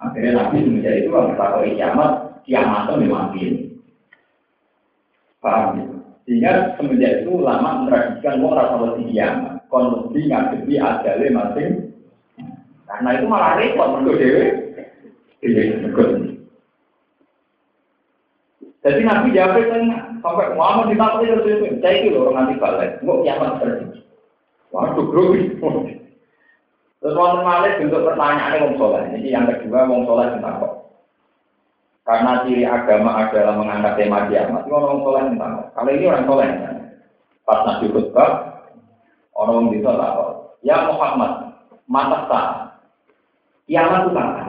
[0.01, 1.47] Akhirnya Nabi semenjak itu kalau kita
[1.77, 2.11] kiamat,
[2.49, 3.37] kiamat itu memang.
[5.41, 5.85] Paham ya?
[6.25, 9.61] Sehingga semenjak itu lama mentradisikan mau rasa lebih kiamat.
[9.69, 11.71] Kondisi ngadepi adale masing.
[12.89, 14.45] Karena itu malah repot menurut dewe.
[15.41, 15.81] Iya,
[18.81, 19.77] Jadi Nabi jawab itu
[20.25, 22.97] sampai Muhammad ditakut itu saya itu orang nanti balik.
[23.05, 24.01] Mau kiamat terjadi.
[24.73, 26.00] Waduh, grogi.
[27.01, 29.05] Terus wonten malih bentuk pertanyaan wong soleh.
[29.17, 30.75] Ini yang kedua wong soleh tentang kok.
[32.05, 34.69] Karena ciri agama adalah mengangkat tema kiamat.
[34.69, 35.53] Ini orang soleh tentang.
[35.73, 36.49] Kalau ini orang soleh.
[37.49, 38.31] Pas nabi khutbah,
[39.33, 40.21] orang bisa tahu.
[40.61, 41.57] Ya Muhammad,
[41.89, 42.47] mata sah.
[43.65, 44.49] Kiamat itu kapan?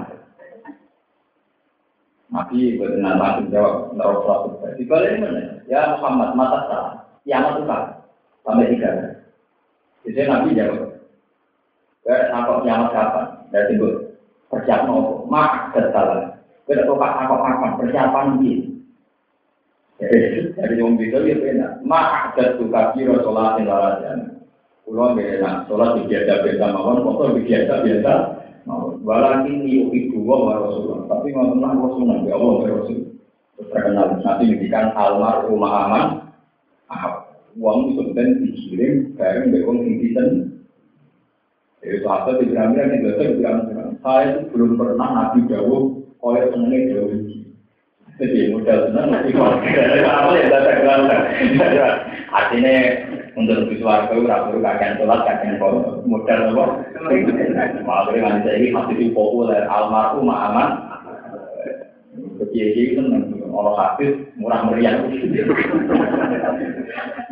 [2.32, 4.48] Nabi benar langsung jawab nerok suatu.
[4.76, 5.64] Di balik mana?
[5.72, 6.86] Ya Muhammad, mata sah.
[7.24, 7.96] Kiamat itu kapan?
[8.44, 8.92] Sampai tiga.
[10.04, 10.91] Jadi Nabi jawab.
[12.12, 13.26] Gak apa kiamat kapan?
[13.56, 13.88] Dari itu
[14.52, 15.12] persiapan apa?
[15.32, 16.36] Mak kesalahan.
[16.68, 18.54] Kita tahu apa kapan persiapan ini.
[19.96, 21.24] Jadi yang bisa.
[21.88, 24.44] Mak ada suka kira sholat yang lalasan.
[24.84, 28.14] Pulau benar, sholat biasa biasa mawon, motor biasa biasa.
[29.08, 33.00] Walau ini ibu wa Rasulullah, tapi nggak pernah Rasulullah ya Allah Rasul.
[33.72, 36.28] Terkenal nanti ngendikan almarhum aman.
[37.56, 40.61] Uang itu sebenarnya dikirim bareng sing
[41.82, 43.84] Jadi sahabat di piramida yang di piramida.
[44.06, 47.10] Saya itu belum pernah nabi jauh oleh senengnya jauh
[48.22, 51.26] Jadi modal senang nanti kalau apa ya datang datang.
[52.30, 52.74] Artinya
[53.34, 55.58] untuk lebih suarga itu rapor kakek sholat kakek
[56.06, 56.66] modal apa?
[57.82, 60.70] Malah mana saya ini masih populer almarhum aman.
[62.52, 65.02] Kiai seneng orang hadis murah meriah.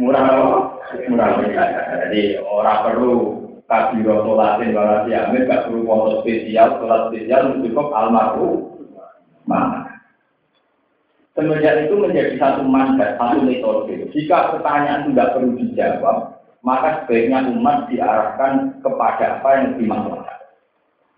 [0.02, 0.58] Murah apa?
[1.06, 1.68] Murah meriah.
[2.08, 3.39] Jadi orang perlu
[3.70, 8.54] kabiro sholatin wala siamin gak perlu foto spesial, sholat spesial cukup almarhum
[9.46, 9.86] mana.
[11.38, 14.12] Semenjak itu menjadi satu mandat, satu metode.
[14.12, 20.40] Jika pertanyaan tidak perlu dijawab, maka sebaiknya umat diarahkan kepada apa yang maslahat.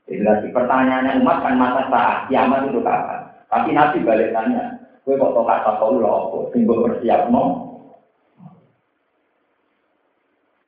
[0.06, 3.22] Jadi lagi pertanyaannya umat kan masa saat kiamat itu kapan?
[3.47, 4.64] Tapi Nabi balik tanya,
[5.08, 7.70] gue kok kata kau loh, simbol bersiap no,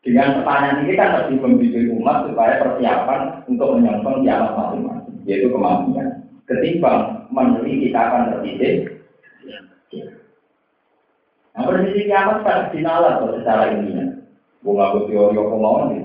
[0.04, 6.28] Dengan pertanyaan ini kan lebih membimbing umat supaya persiapan untuk menyongsong kiamat masing-masing, yaitu kematian.
[6.44, 9.00] Ketimbang meneliti kita akan terdidik.
[11.56, 14.20] Nah, prediksi kiamat kan dinalar secara ini.
[14.60, 16.04] Bunga teori apa mau nih?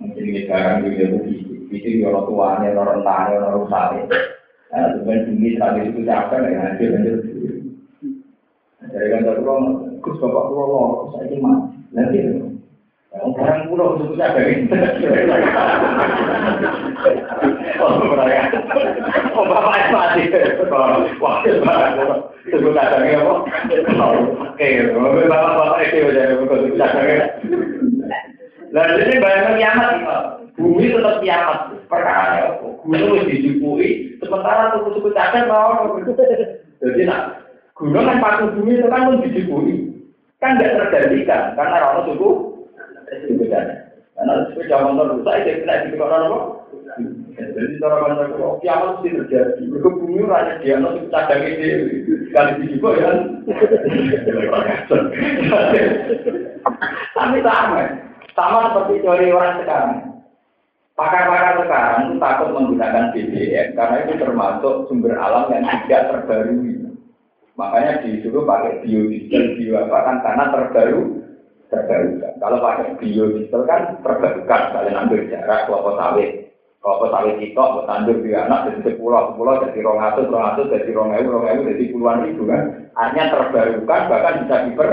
[0.00, 1.52] Mungkin ini sekarang juga begitu.
[1.72, 4.02] Itu orang tuanya, orang rentangnya, orang rusaknya.
[4.70, 7.20] Nah, sebenarnya tinggi tadi itu capek, ya nanti lanjut.
[8.90, 9.58] Dari kantor pulau,
[10.02, 11.76] Gus bapak pulau, saya ini mati.
[11.94, 12.18] Nanti
[13.10, 14.54] orang pulau itu bisa dari
[19.34, 20.30] Oh, bapak mati.
[21.18, 21.42] Wah,
[22.46, 23.34] sebut kadangnya apa?
[24.54, 27.18] Oke, bapak-bapak itu jadi sebut kadangnya.
[28.70, 29.92] Lalu ini bayangkan kiamat,
[30.54, 31.58] bumi tetap kiamat.
[31.90, 35.98] Perkara gunung itu dijupui, sementara suku-suku cadar mau.
[36.78, 37.42] Jadi nak
[37.74, 39.90] gunung kan patung bumi itu kan pun dijupui.
[40.38, 42.49] Kan tidak tergantikan, karena orang suku
[43.26, 43.90] juga ya.
[57.16, 57.80] Tapi sama,
[58.36, 60.00] sama seperti teori orang sekarang.
[60.96, 66.60] Pakar-pakar sekarang itu takut menggunakan BBM karena itu termasuk sumber alam yang tidak terbaru.
[67.56, 71.19] Makanya disuruh pakai biodiesel, bio apa kan karena terbaru
[71.70, 72.32] terbarukan.
[72.42, 76.30] Kalau pakai biodiesel kan terbarukan, kalian ambil jarak kelompok sawit.
[76.82, 80.90] Kelompok sawit itu, tandur di anak dari sepuluh, sepuluh jadi rong atus, rong atus, jadi
[80.90, 82.62] rong ewu, rong ewu, jadi puluhan ribu kan.
[82.98, 84.90] Artinya terbarukan, bahkan bisa diper.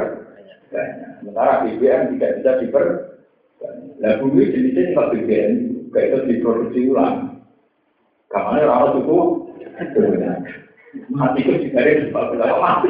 [1.19, 2.85] Sementara BBM tidak bisa diper.
[3.97, 5.53] Nah bumi jenisnya nggak BBM,
[5.89, 7.41] kayak itu diproduksi ulang.
[8.29, 9.19] Kamarnya rawat suku,
[11.09, 12.89] mati itu juga ada mati.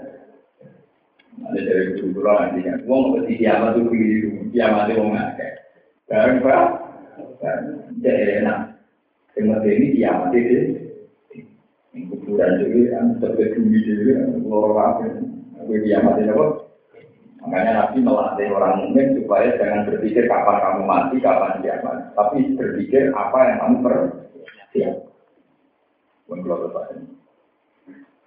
[1.41, 5.51] Ada dari guru pulau nanti kan, uang mesti kiamat tuh kiri, kiamat itu mau ngakek.
[6.05, 6.65] Barang pak,
[8.03, 8.59] jadi enak.
[9.33, 10.57] Semua ini kiamat itu,
[11.95, 13.79] yang kuburan juga, yang seperti bumi
[14.43, 15.03] lorong apa,
[15.57, 16.45] aku kiamat itu apa?
[17.41, 23.09] Makanya Nabi melatih orang mukmin supaya jangan berpikir kapan kamu mati, kapan kiamat, tapi berpikir
[23.17, 24.95] apa yang kamu persiap.
[26.29, 26.69] Bukan keluar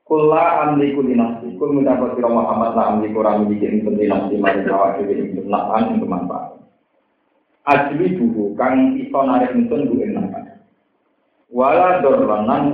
[0.05, 4.37] Kula amliku di nafsi, kul mendapat sira Muhammad la amliku ora miliki ing di nafsi
[4.37, 6.61] mari awak dhewe ing nafan ing kemanfaat.
[7.65, 10.61] Ajli buku kang iso narik ingsun ing nafan.
[11.49, 12.65] Wala dorlanan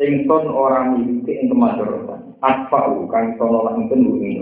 [0.00, 2.40] ingsun ora miliki ing kemanfaatan.
[2.40, 4.32] Atfa'u kang iso nolak ingsun ku ing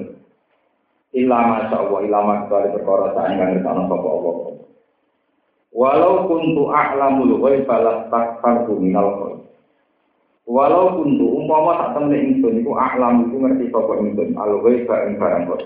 [1.11, 4.37] Ilama sa'wa ilama kembali perkara sa'in kang ngertana sapa Allah.
[5.75, 9.43] Walau kuntu a'lamul ghaiba lastakfartu minal.
[10.51, 15.15] Walau kuntu umpama tak temne ingsun iku a'lam iku ngerti sapa ingsun al ghaiba ing
[15.23, 15.63] barang kok.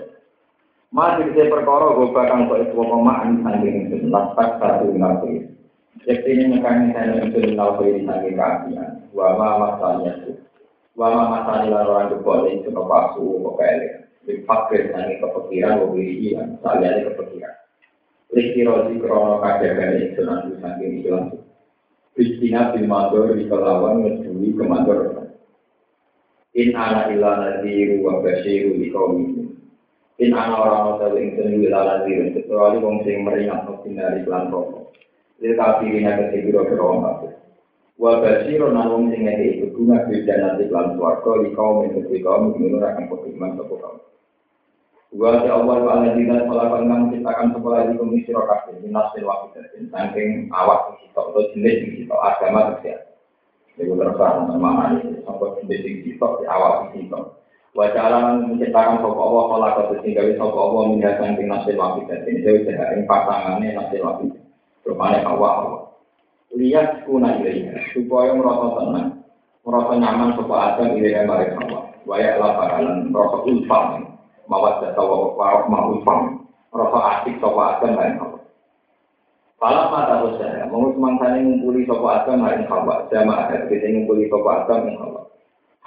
[0.93, 5.49] Masih bisa perkara gue bakal kok itu apa maan sangking ingsun lastakfartu minal khair.
[6.05, 8.91] Jadi ini mekani saya ingsun khair sangking keapian.
[9.09, 10.37] Wa ma masalnya itu.
[10.93, 14.05] Wa ma masalnya orang kebole itu kepasu kok elek
[14.45, 17.55] fakir sangi kepikiran wabiri iya saliannya kepikiran
[18.33, 21.44] Listirosi krono kajagan itu nanti saking itu langsung
[22.15, 24.99] Kristina bin Mandor di kelawan ngedui ke Mandor
[26.55, 29.19] In ana ila nadiru wa basyiru di kaum
[30.15, 32.31] In ana orang tahu yang senu ila nadiru.
[32.39, 34.95] Kecuali wong sing meringat dari pelan rokok.
[35.43, 37.35] Lil kafirina kesibiro kerong kafir.
[37.99, 42.19] Wa basyiru nan wong sing ngeke itu bunga beda nanti pelan suarga di kaum di
[42.23, 43.99] kaum itu akan beriman sapa kaum
[45.15, 49.87] Wa ya Allah wa alladzina khalaqan kang menciptakan sekolah di kumi sira kabeh minas wahidatin
[49.87, 53.15] saking awak sitok atau jenis sitok agama tersiap.
[53.79, 57.39] Iku terserah sama ini sampai jenis sitok di awak sitok.
[57.71, 62.59] Wa ta'ala menciptakan sapa Allah khalaqan sing gawe sapa Allah minha saking nasil wahidatin dewe
[62.67, 64.43] ing pasangane nasil wahidatin.
[64.83, 65.81] Rupane awak Allah.
[66.59, 69.09] Lihat kuna ilaiha supaya merasa tenang,
[69.63, 71.83] merasa nyaman sapa Adam ilaiha bareng Allah.
[72.03, 74.14] Wa ya'la bakalan merasa ulfah
[74.45, 78.39] mawat jasa warok mau fam rasa asik sopa agan lain hawa
[79.55, 84.67] Falah mata saya, mau semangsanya ngumpuli sopa agan lain hawa, jama ada kita ngumpuli sopa
[84.67, 85.21] agan lain hawa.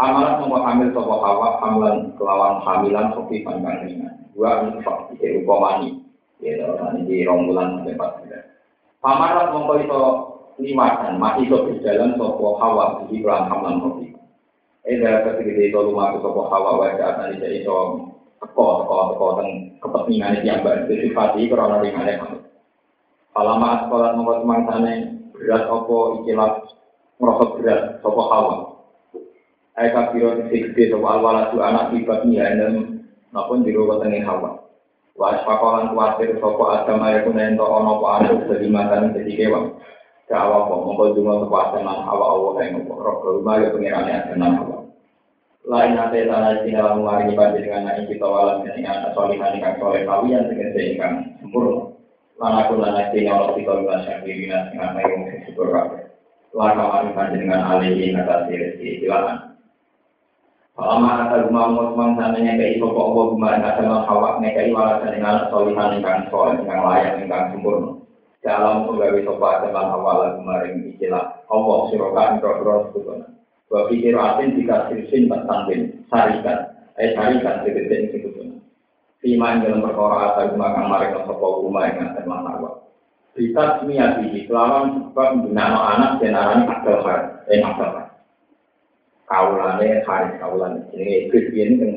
[0.01, 4.15] Hamalat mau hamil sopa hawa, hamilan kelawan hamilan sopi panggang ringan.
[4.33, 6.01] Dua infak, di upamani,
[6.41, 6.65] ya
[6.97, 8.45] ini di rombulan sampai empat bulan.
[9.05, 10.03] Pamarat mau itu
[10.65, 14.07] limasan, masih itu berjalan sopa hawa, di pelan hamilan sopi.
[14.89, 17.77] Eh, dari ketika itu rumah sopa hawa, wajah akan itu
[18.39, 19.49] teko teko teko teng
[19.83, 21.83] kepentingan yang mbak itu sifati karena
[23.87, 24.95] sekolah nomor semangsane
[25.31, 26.59] berat opo ikilah
[27.23, 28.55] merosot berat sopo hawa.
[29.79, 34.51] Eka biro sisi gede sopo alwala tu anak dan maupun di rumah tengah hawa.
[35.15, 39.79] Was pakolan kuatir sopo agama ya kunento ono po anak jadi makan jadi kewan.
[40.27, 42.93] Kawa po mongko cuma sopo agama hawa yang ngopo.
[42.99, 44.68] Roh rumah ya hawa
[45.69, 47.29] lain nanti tanah sini lalu mari
[47.61, 51.09] dengan naik kita walau dengan solihan dengan soleh kawian dengan sehingga
[51.45, 51.93] sempurna.
[52.41, 56.09] Lana aku lana sini Allah kita bila syakiri dengan naik mungkin syukur kafe.
[56.57, 59.61] Lana mari dengan alihi atas rezeki silakan.
[60.81, 66.01] Lama kata rumah umur semangsanya kayak Allah rumah yang kata hawak nekai walasan dengan solihan
[66.01, 67.91] dengan soleh dengan layak dengan sempurna.
[68.41, 73.38] Dalam penggawe sopa dengan awal kemarin istilah Allah sirokan mikro-mikro sebetulnya.
[73.69, 78.65] Wa pikir asin jika sirsin bertanding sarikan, eh sarikan segede itu pun.
[79.21, 82.75] Fima dalam perkara atau makan mereka sebuah rumah yang akan masalah.
[83.37, 88.07] Kita semiati kelawan sebab menggunakan anak dan arani akal har, eh akal har.
[89.29, 91.93] Kaulane hari kaulan ini Kristen yang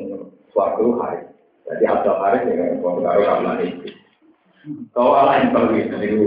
[0.52, 1.24] suatu hari.
[1.64, 3.88] Jadi akal hari ya kan, kalau baru kaulan itu.
[4.92, 6.26] Kau ala yang perlu itu.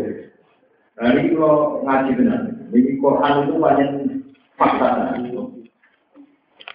[0.95, 2.41] Nah ini kalau ngaji benar.
[2.73, 3.89] Ini Quran itu banyak
[4.56, 5.20] fakta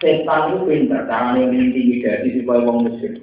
[0.01, 3.13] setan itu pinter yang intimidasi supaya wong muslim.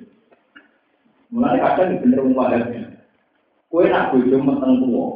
[1.35, 2.89] Mulai kadang bener umpamanya
[3.69, 5.07] kue nak bojo meteng tua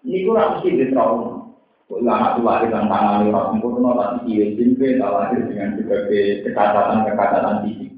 [0.00, 1.52] ini gue mesti di trauma
[1.84, 7.92] kue anak tua dengan tangan orang sempurna tapi dia simpe lahir dengan berbagai kekacatan fisik.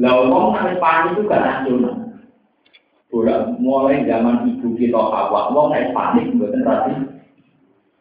[0.00, 2.08] Lah ngomong nanti panik itu gak nasional
[3.08, 6.92] Bola mulai zaman ibu kita awak, mau naik panik buatan rati.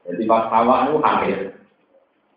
[0.08, 1.38] Jadi pas awak itu hamil,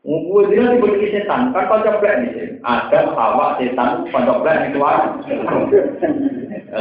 [0.01, 4.81] Gue dia diberi setan, kan kau coba nih, ada hawa setan pada coba itu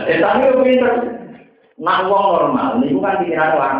[0.07, 0.93] Setan itu pinter.
[1.79, 3.79] Nak wong normal, ini bukan pikiran orang.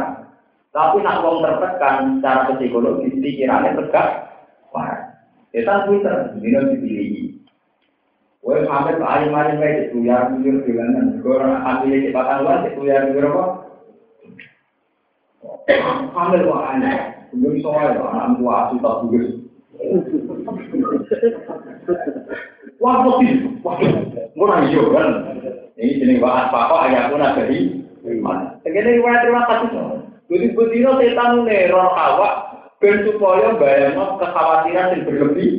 [0.76, 4.28] Tapi nak wong tertekan secara psikologis, pikirannya tegak.
[4.76, 5.16] Wah,
[5.56, 7.28] setan pinter, ini dipilih.
[8.44, 11.20] Gue sampai ke alim-alim kayak itu, ya, jujur bilangan.
[11.20, 13.59] Gue orang ambil cepatan luar, itu ya, jujur?
[15.70, 16.98] Ambil kok aneh.
[17.30, 19.28] Belum soal anak tua asu tak tugas.
[22.82, 23.28] Wah, pasti.
[23.62, 23.78] Wah,
[24.34, 25.08] murah hijau kan.
[25.80, 27.80] Ini jenis bahas papa ayah pun ada di
[28.20, 28.60] mana.
[28.66, 29.70] Segini gimana terima kasih.
[30.30, 32.30] Jadi betina setan neror hawa
[32.84, 35.52] ben supaya bayangno kekhawatiran yang berlebih.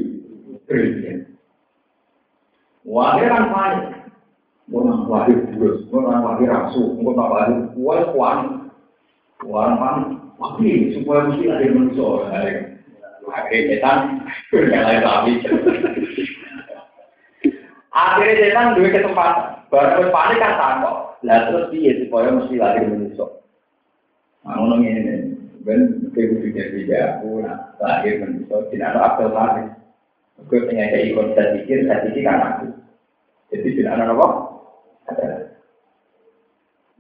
[2.85, 3.85] Wah, kan panik.
[4.71, 8.39] Mau nang lahir terus, mau nang lahir rasu, mau nang lahir kuat kuat.
[9.49, 10.21] Wah, panik.
[10.41, 12.09] Tapi supaya mesti ada manusia.
[13.21, 13.99] Pakai setan,
[14.53, 15.33] yang lain tapi.
[17.93, 19.49] Akhirnya setan dua kesempatan.
[19.71, 20.97] Baru panik kan takut.
[21.21, 23.29] Lah terus dia supaya mesti lahir manusia.
[24.41, 29.69] Nah, ngomong ini, ben kudu tidak aku nak lahir manusia tidak ada akal lahir.
[30.49, 32.67] Gue pengen kayak ikut saya pikir, saya pikir kan aku.
[33.53, 34.29] Jadi tidak ada apa?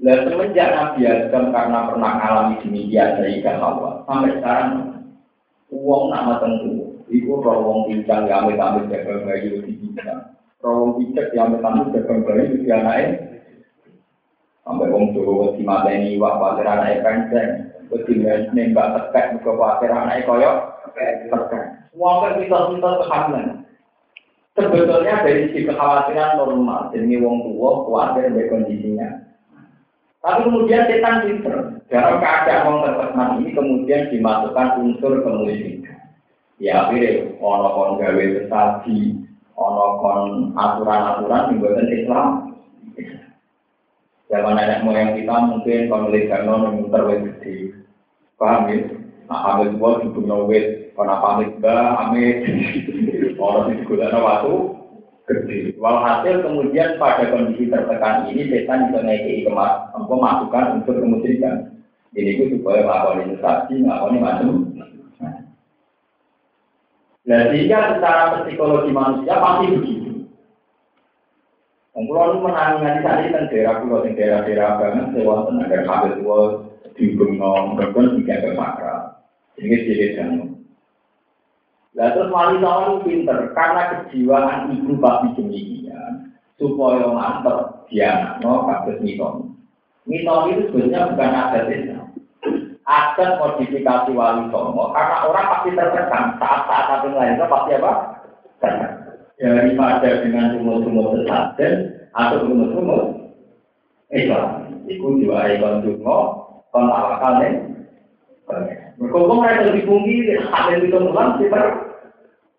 [0.00, 4.68] Lah semenjak Nabi Adam karena pernah alami demikian dari Allah sampai sekarang
[5.68, 10.96] uang nak mateng tuh, itu rawong pincang yang amit amit jaga bayi di pincang, rawong
[10.96, 13.12] pincang yang amit amit jaga bayi di anaknya,
[14.64, 17.50] sampai wong Jawa di mata ini wah khawatir anaknya penceng,
[17.92, 20.56] ketinggalan nembak tekek ke khawatir anaknya koyok
[20.96, 21.62] tekek.
[21.92, 23.46] Uang kan kita kita kehamilan.
[24.56, 29.29] Sebetulnya dari sisi kekhawatiran normal, jadi wong tua khawatir dari kondisinya.
[30.20, 31.56] Tapi kemudian setan pinter.
[31.88, 35.96] Dalam keadaan wong tertekan ini kemudian dimasukkan unsur kemusyrikan.
[36.60, 39.16] Ya akhirnya ono kon gawe sesaji,
[39.56, 42.28] ono kon aturan-aturan yang Islam.
[44.28, 47.54] Zaman nenek moyang kita mungkin kon legal muter wis gede.
[48.36, 48.76] Paham ya?
[49.26, 52.44] Nah, amit gua dibunuh wit, kon pamit ba, amit.
[53.40, 54.79] Orang di gulana waktu
[55.30, 55.78] gede.
[55.78, 61.70] Walhasil kemudian pada kondisi tertekan ini setan bisa naik kemas, masukkan unsur kemusyrikan.
[62.10, 64.48] Ini itu supaya melakukan investasi, melakukan macam.
[67.30, 70.10] Nah, sehingga secara psikologi manusia pasti begitu.
[71.94, 76.40] Kalau lu menangani tadi kan daerah pulau di daerah-daerah banget, sewa tenaga kabel tua
[76.98, 79.20] di gunung, berkon tiga ke makra.
[79.60, 80.49] Ini jadi.
[82.00, 89.04] Nah terus wali songo pinter karena kejiwaan ibu babi demikian supaya mantep dia no kasus
[89.04, 89.52] miton.
[90.08, 92.08] Miton itu sebenarnya bukan adat Islam.
[92.88, 97.92] Adat modifikasi wali songo karena orang pasti tertekan saat saat satu lainnya pasti apa?
[98.64, 98.92] Tertekan.
[99.36, 101.72] Daripada dengan sumur-sumur sesajen
[102.16, 103.28] atau sumur-sumur
[104.08, 104.72] Islam.
[104.88, 106.18] Iku diwarai kon dungo,
[106.72, 107.44] kon awakal
[109.00, 111.89] Berkumpul mereka lebih tinggi, ada temuan, kita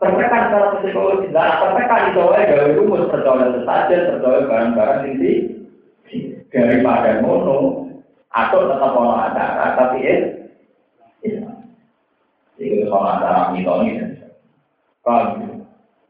[0.01, 5.31] tertekan secara psikologi, dan tertekan itu oleh gawe rumus percaya saja, percaya barang-barang ini
[6.49, 7.85] daripada mono
[8.33, 10.15] atau tetap ono acara, tapi ya,
[12.57, 14.11] itu soal acara mitoni dan
[15.05, 15.61] kalau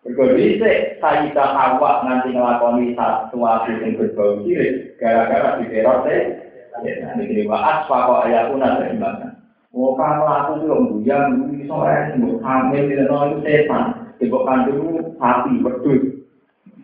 [0.02, 6.42] Berkondisi Sayyidah Hawa nanti ngelakoni sesuatu yang berbau sirik gara-gara diteror teh.
[6.82, 9.31] Ya, nanti kira asfa kok ayatuna seimbangkan.
[9.72, 13.84] Oh, kamu aku tuh yang buyang, ini sore, mau hamil, tidak itu setan.
[14.20, 16.28] Tembok kandung, sapi, wedus.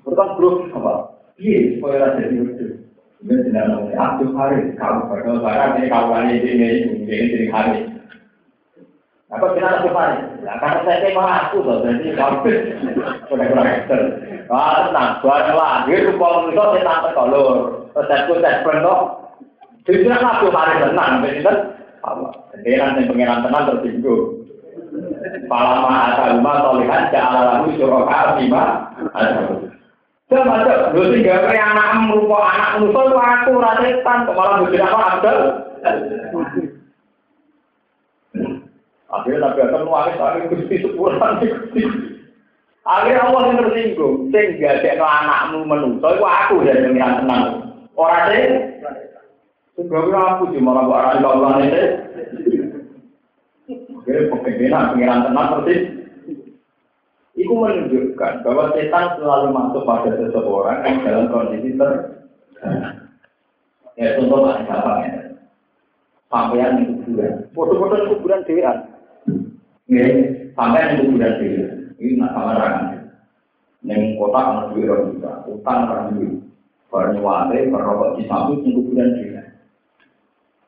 [0.08, 0.94] Berkan bro, apa?
[1.36, 2.80] Iya, supaya rasa wedus.
[3.28, 6.68] Ini tidak tahu, Abdul Haris, kamu berdoa barang, ini lagi ini, ini,
[7.04, 7.84] ini, ini, Haris.
[9.36, 10.24] Apa kita Abdul Haris?
[10.48, 12.38] Nah, karena saya memang aku tuh, jadi kamu
[13.36, 13.68] udah kurang.
[14.48, 17.56] Wah, tenang, buat lahir, kalau itu setan terkolor.
[17.92, 19.00] Terus saya pun saya pernah,
[19.84, 20.08] jadi
[20.56, 21.14] Haris tenang,
[22.06, 22.32] Allah.
[22.54, 24.24] Pengiran yang pengiran tenang tersinggung.
[25.48, 28.64] Palama asal rumah solihan ja'ala lahu syuraka bima
[30.28, 35.00] Saya macam, lu tinggal kayak anak merupakan anak musuh itu aku rasetan, malah bujur apa
[35.16, 35.40] Abdul.
[39.08, 41.32] Akhirnya Nabi Adam nuangis, akhirnya gusti sepuran,
[42.88, 47.44] Akhirnya Allah yang tersinggung, sehingga dia anakmu menuso, itu aku yang pengiran tenang.
[47.96, 48.46] Orang deh,
[49.78, 51.84] Sehingga aku sih malah ini.
[54.08, 55.82] Jadi pekerjaan pengiran tenang persis.
[57.38, 61.92] Itu menunjukkan bahwa setan selalu masuk pada seseorang yang dalam kondisi ter.
[63.94, 65.22] Ya contoh paling gampang ya.
[66.34, 67.46] Sampean di kuburan.
[67.54, 68.78] Foto-foto di kuburan dewan.
[69.86, 70.06] Ya,
[70.58, 71.72] sampean di kuburan dewan.
[72.02, 72.78] Ini nak sama orang.
[73.86, 76.34] Neng kota kan duit orang juga, utang orang duit.
[76.90, 79.37] Nyewate, berrokok di samping di kuburan dewan.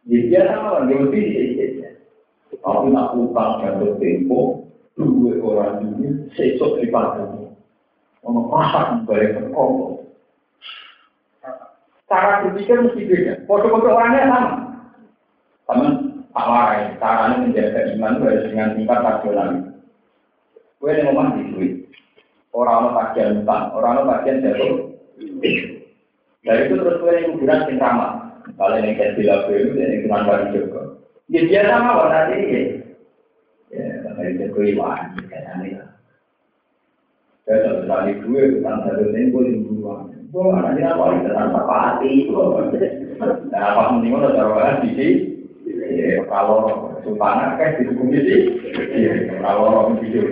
[0.10, 0.42] Ya dia
[0.90, 1.90] lebih ya.
[2.50, 4.66] Tapi nak utang jatuh tempo,
[4.98, 7.46] dua orang ini sesok di pagi.
[8.26, 8.50] Ono
[9.06, 10.02] balik ke Kongo.
[12.10, 13.34] Cara berpikir mesti beda.
[13.46, 14.52] Foto-foto orangnya sama.
[15.70, 15.86] Sama
[16.34, 16.82] tak warai.
[16.98, 19.50] Caranya menjaga iman harus dengan tingkat rasional.
[20.82, 21.74] Gue yang ngomong di duit.
[22.50, 24.74] Orang-orang bagian utang, orang-orang bagian jatuh.
[26.42, 28.19] Dari itu terus gue yang kuburan sing ramah.
[28.58, 30.82] Kalau kayak bila itu yang cuma bagi juga.
[31.30, 32.62] Ya biasa mawon nanti ini.
[33.70, 35.78] Ya, tapi itu keliwaan kayak aneh.
[37.46, 40.10] Saya satu kali dua tentang satu tempo di buruan.
[40.30, 42.14] Oh, anak dia apa itu tanpa pati.
[43.50, 45.08] Nah, apa mending udah taruhan di sini.
[46.30, 49.34] Kalau sultana kan di hukum di sini.
[49.42, 50.26] Kalau orang video.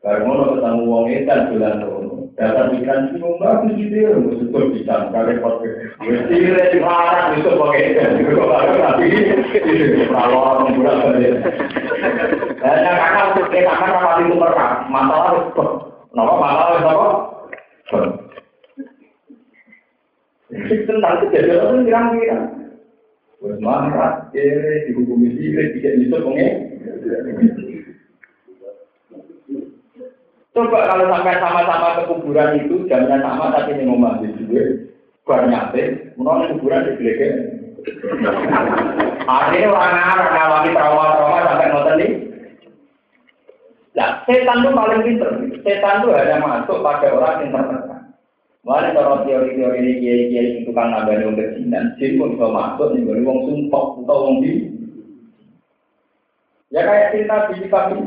[0.00, 1.84] Baru mau ketemu uang itu dan bulan
[2.40, 5.92] Dasar pikiran itu bagus gitu ya, betul bisa kali pakai.
[6.00, 8.00] Tidak dilarang itu pakai
[8.40, 11.30] kalau tapi itu orang bulan saja.
[12.64, 15.64] Dan karena untuk kita kan apa itu mereka masalah itu,
[16.16, 17.08] nama masalah itu apa?
[20.48, 22.38] Tentang kejadian itu kira-kira.
[23.44, 26.56] Wes marah, kere, dihukumi sirik, tidak bisa pengen.
[30.50, 34.62] Coba kalau sampai sama-sama ke kuburan itu jamnya sama tapi ini ngomong di juga,
[35.22, 37.36] bar nyate, menolak kuburan di belakang.
[39.30, 42.10] Artinya orang Arab ngawali trauma-trauma sampai ngotot nih.
[43.94, 45.30] Nah, setan itu paling pinter.
[45.62, 48.02] Setan itu hanya masuk pada orang yang tertekan.
[48.60, 53.08] Mana kalau teori-teori ini kiai-kiai itu kan ada yang berjinan, jin pun bisa masuk nih,
[53.24, 54.52] wong sumpah atau wong di.
[56.70, 57.98] Ya kayak cinta di kami.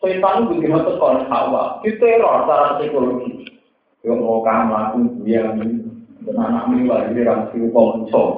[0.00, 3.44] Setan itu masuk kon hawa, diteror secara psikologi.
[4.00, 4.98] Yo mau kamu aku
[5.28, 5.44] dia
[6.24, 8.28] dan anak ini lagi di ramsi upah mencol.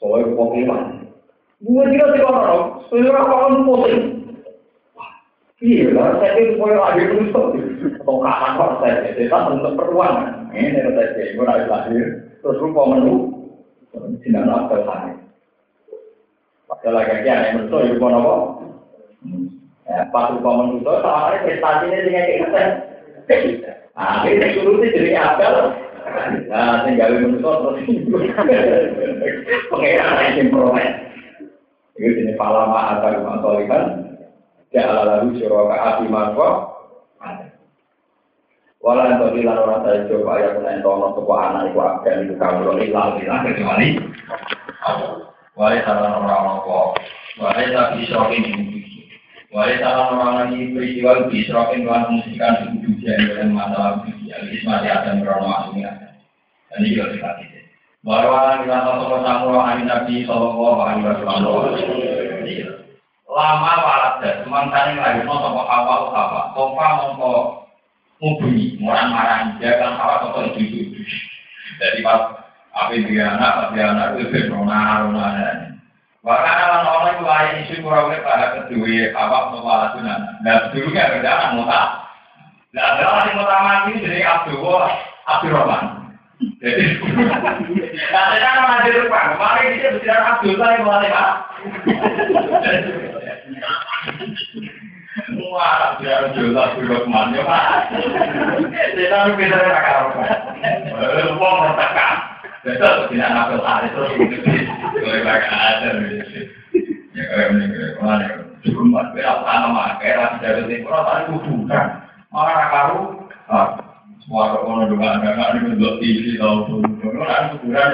[0.00, 0.82] Soalnya upah kewan.
[1.60, 4.02] Gue tidak sih orang, sebenarnya orang pusing.
[5.62, 7.30] Iya lah, saya itu mulai lahir terus
[8.02, 10.50] atau kapan kok saya setan untuk peruangan.
[10.50, 12.06] Ini ada saya, gue lahir lahir
[12.42, 13.30] terus rupa menu,
[14.26, 15.14] tidak nafsu saya.
[16.66, 18.36] Padahal lagi yang menurut saya, gue nopo.
[20.12, 22.62] Pas rupa menu itu, soalnya prestasinya dengan kita.
[24.24, 25.54] Ini dulu sih jadi apel.
[26.48, 27.78] Nah, tinggal menurut terus
[29.70, 30.88] pengeran yang peroleh.
[31.96, 34.16] Itu jenis palama atau mantolikan.
[34.72, 36.72] Ya lalu syuraka api marwa.
[38.82, 41.70] Walau yang tadi lan orang saya coba ya pun entono sebuah anak
[42.26, 43.94] itu kamu hilang hilang kecuali.
[45.54, 46.66] Walau salah orang
[47.38, 48.81] Walau tapi isrokin di
[49.52, 54.48] Walau salah orang lagi peristiwa isrokin dengan musikan di ujian dengan masalah ujian.
[54.48, 55.92] Ismati akan berono aslinya.
[56.72, 57.64] Dan ini juga kita tidak.
[58.00, 61.68] Orang kita sosok tamu amin nabi sallallahu alaihi wasallam.
[63.28, 66.40] Lama walat dan semangkanya lagi mau sama hawa apa?
[66.56, 67.32] Kofa mongko
[68.24, 71.00] mubuni, orang marah dia kan hawa toko itu itu.
[71.76, 72.40] Jadi pas
[72.72, 75.71] apa dia anak, apa anak itu dan.
[76.22, 80.20] Bahkan orang orang itu lain isu kurang lebih pada kedua apa membalas sunan.
[80.70, 81.82] Dulunya kerja anak muta.
[82.72, 84.62] Nah, adalah yang utama ini dari Abdul
[85.26, 86.14] Abdul Rahman.
[86.62, 86.84] Jadi,
[88.14, 89.34] nah saya kan mengajar depan.
[89.34, 91.30] Kemarin dia bicara Abdul saya mulai pak.
[96.38, 97.66] Jelas juga ke mana pak.
[102.62, 104.10] Betul, tidak nafsu hari terus.
[105.02, 105.90] Boleh pakai ada.
[107.12, 108.26] Ya kayak ini, ke mana?
[108.62, 111.86] Cuma berat sama, kayak tidak ada orang tadi kuburan.
[112.30, 113.00] Malah karu.
[114.22, 116.86] Semua orang juga ada nggak dibentuk TV tahu pun.
[117.02, 117.90] Orang kuburan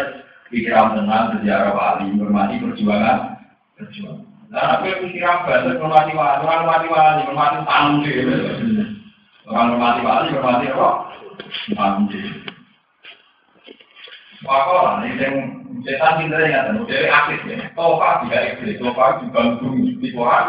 [0.53, 3.40] pikiran tenang, sejarah wali, hormati perjuangan,
[3.81, 4.28] perjuangan.
[4.53, 6.12] Nah, aku yang pikiran banget, wali,
[6.45, 8.05] hormati wali, hormati tanggung
[9.49, 10.89] Orang wali, hormati apa?
[11.73, 12.12] Tanggung
[14.47, 15.35] Wakola, ini yang
[15.82, 17.59] setan pinter ya, dan model aktif ya.
[17.74, 20.47] Tofa tidak iblis, tofa juga bumi di Quran.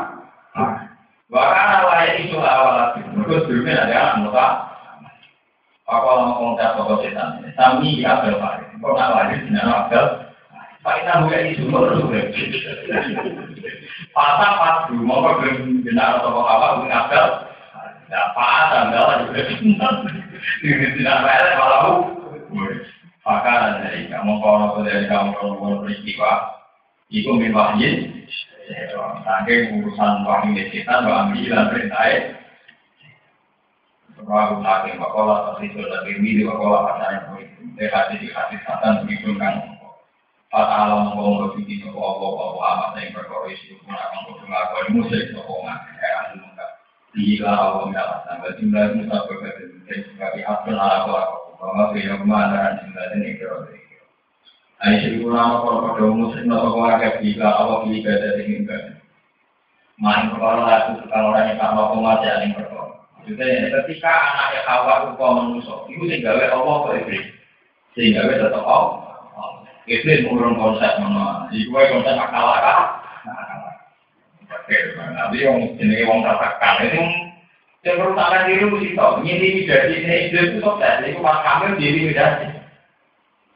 [1.30, 4.48] Bahkan awalnya itu awal lagi, terus ada anak muka.
[5.90, 8.38] Wakola mau komentar tokoh setan, sami di Abel.
[8.78, 10.06] Kok nak lahir di Abel?
[10.80, 12.22] Pak Ina buka isu, menurut gue.
[14.16, 17.26] Pasang pas dulu, mau ke benar tokoh apa, bukan Abel.
[18.10, 19.42] Nah, Adam, Abel juga.
[20.62, 21.82] Di nama Abel, malah
[23.24, 25.56] maka dari kamu kalau dari kamu kalau
[27.10, 27.32] itu
[29.26, 30.84] Tangke urusan begitu
[37.80, 38.28] Dekat di
[39.08, 39.56] begitu kan
[40.52, 41.16] alam
[41.56, 42.20] begitu bahwa
[43.00, 43.16] yang
[43.80, 45.32] pun akan bahwa musik
[51.08, 51.39] Allah
[51.70, 53.58] bahwa beliau ke mana jumlah ini kira
[54.80, 58.80] Aisyah ibu nama kalau pada muslim atau keluarga bila awak bila dari mimpi.
[60.00, 62.96] Main perkara laku orang yang sama pengajar yang perkara.
[63.20, 67.26] Maksudnya ketika anaknya kawa rupa manusia, itu sehingga Allah ke iblis,
[67.92, 69.20] sehingga tetap Allah.
[69.84, 71.52] Iblis mengurung konsep mana?
[71.52, 72.80] Iku konsep akal akal.
[75.20, 77.04] Tapi yang jenis wong tertekan itu
[77.88, 82.48] yang perusahaan diri mesti tahu, ini jadi ini itu sukses, itu pas kami jadi medasi.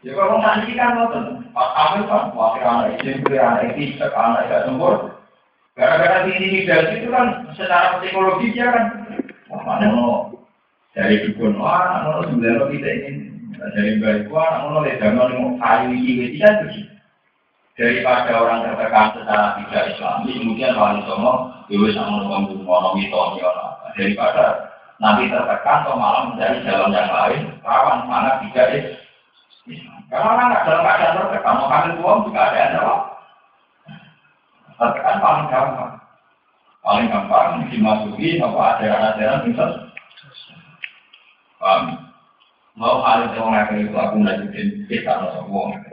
[0.03, 4.47] Ya kalau nanti kan nonton, pas kami kan wakil anak izin, beri anak izin, anak
[4.47, 4.95] tidak sempur.
[5.75, 8.85] Gara-gara ini medasi itu kan secara psikologi dia kan,
[9.63, 10.33] mana mau
[10.93, 13.15] dari dukun wah nono sebenarnya kita ingin
[13.73, 16.92] dari baik wah nono lihat nono kayu ini tidak tuh
[17.73, 23.17] daripada orang tertekan secara tidak islami kemudian wali songo dewi sama ngomong ngomong itu
[23.97, 29.01] daripada nanti tertekan atau malah mencari jalan yang lain rawan mana tidak
[29.63, 29.99] Islam.
[30.11, 33.01] Karena orang dalam keadaan tertekan mau kalian uang juga ada jawab
[34.77, 35.93] tertekan paling gampang.
[36.83, 39.69] Paling gampang dimasuki apa ajaran-ajaran misal
[41.57, 41.83] paham?
[42.75, 45.92] Mau kalian ngapain itu aku lanjutin kita harus uang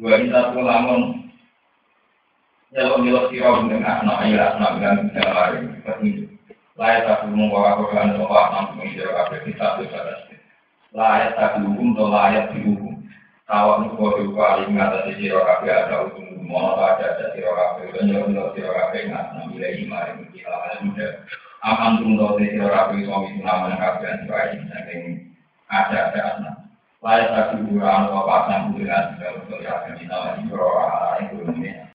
[0.00, 1.28] Wa inna tu lamun
[2.72, 5.64] nyelok-nyelok sirah dengan anak ayah anak dengan bisa lain.
[6.80, 10.16] Layak tak belum bawa Quran soal enam mengira kafe kita tu pada
[10.96, 12.96] Layak tak dihukum atau layak dihukum.
[13.44, 18.08] Tawak nuko duka kali mengatasi sirah kafe ada hukum mau ada ada sirah kafe dan
[18.08, 19.24] nyelok-nyelok sirah kafe nggak
[20.32, 21.08] kita layak muda.
[21.60, 25.02] Kafe suami nama kafe yang saking
[25.68, 26.69] ada ada anak.
[27.00, 31.80] Layak tak dihukum atau apa segala sesuatu yang kita lakukan itu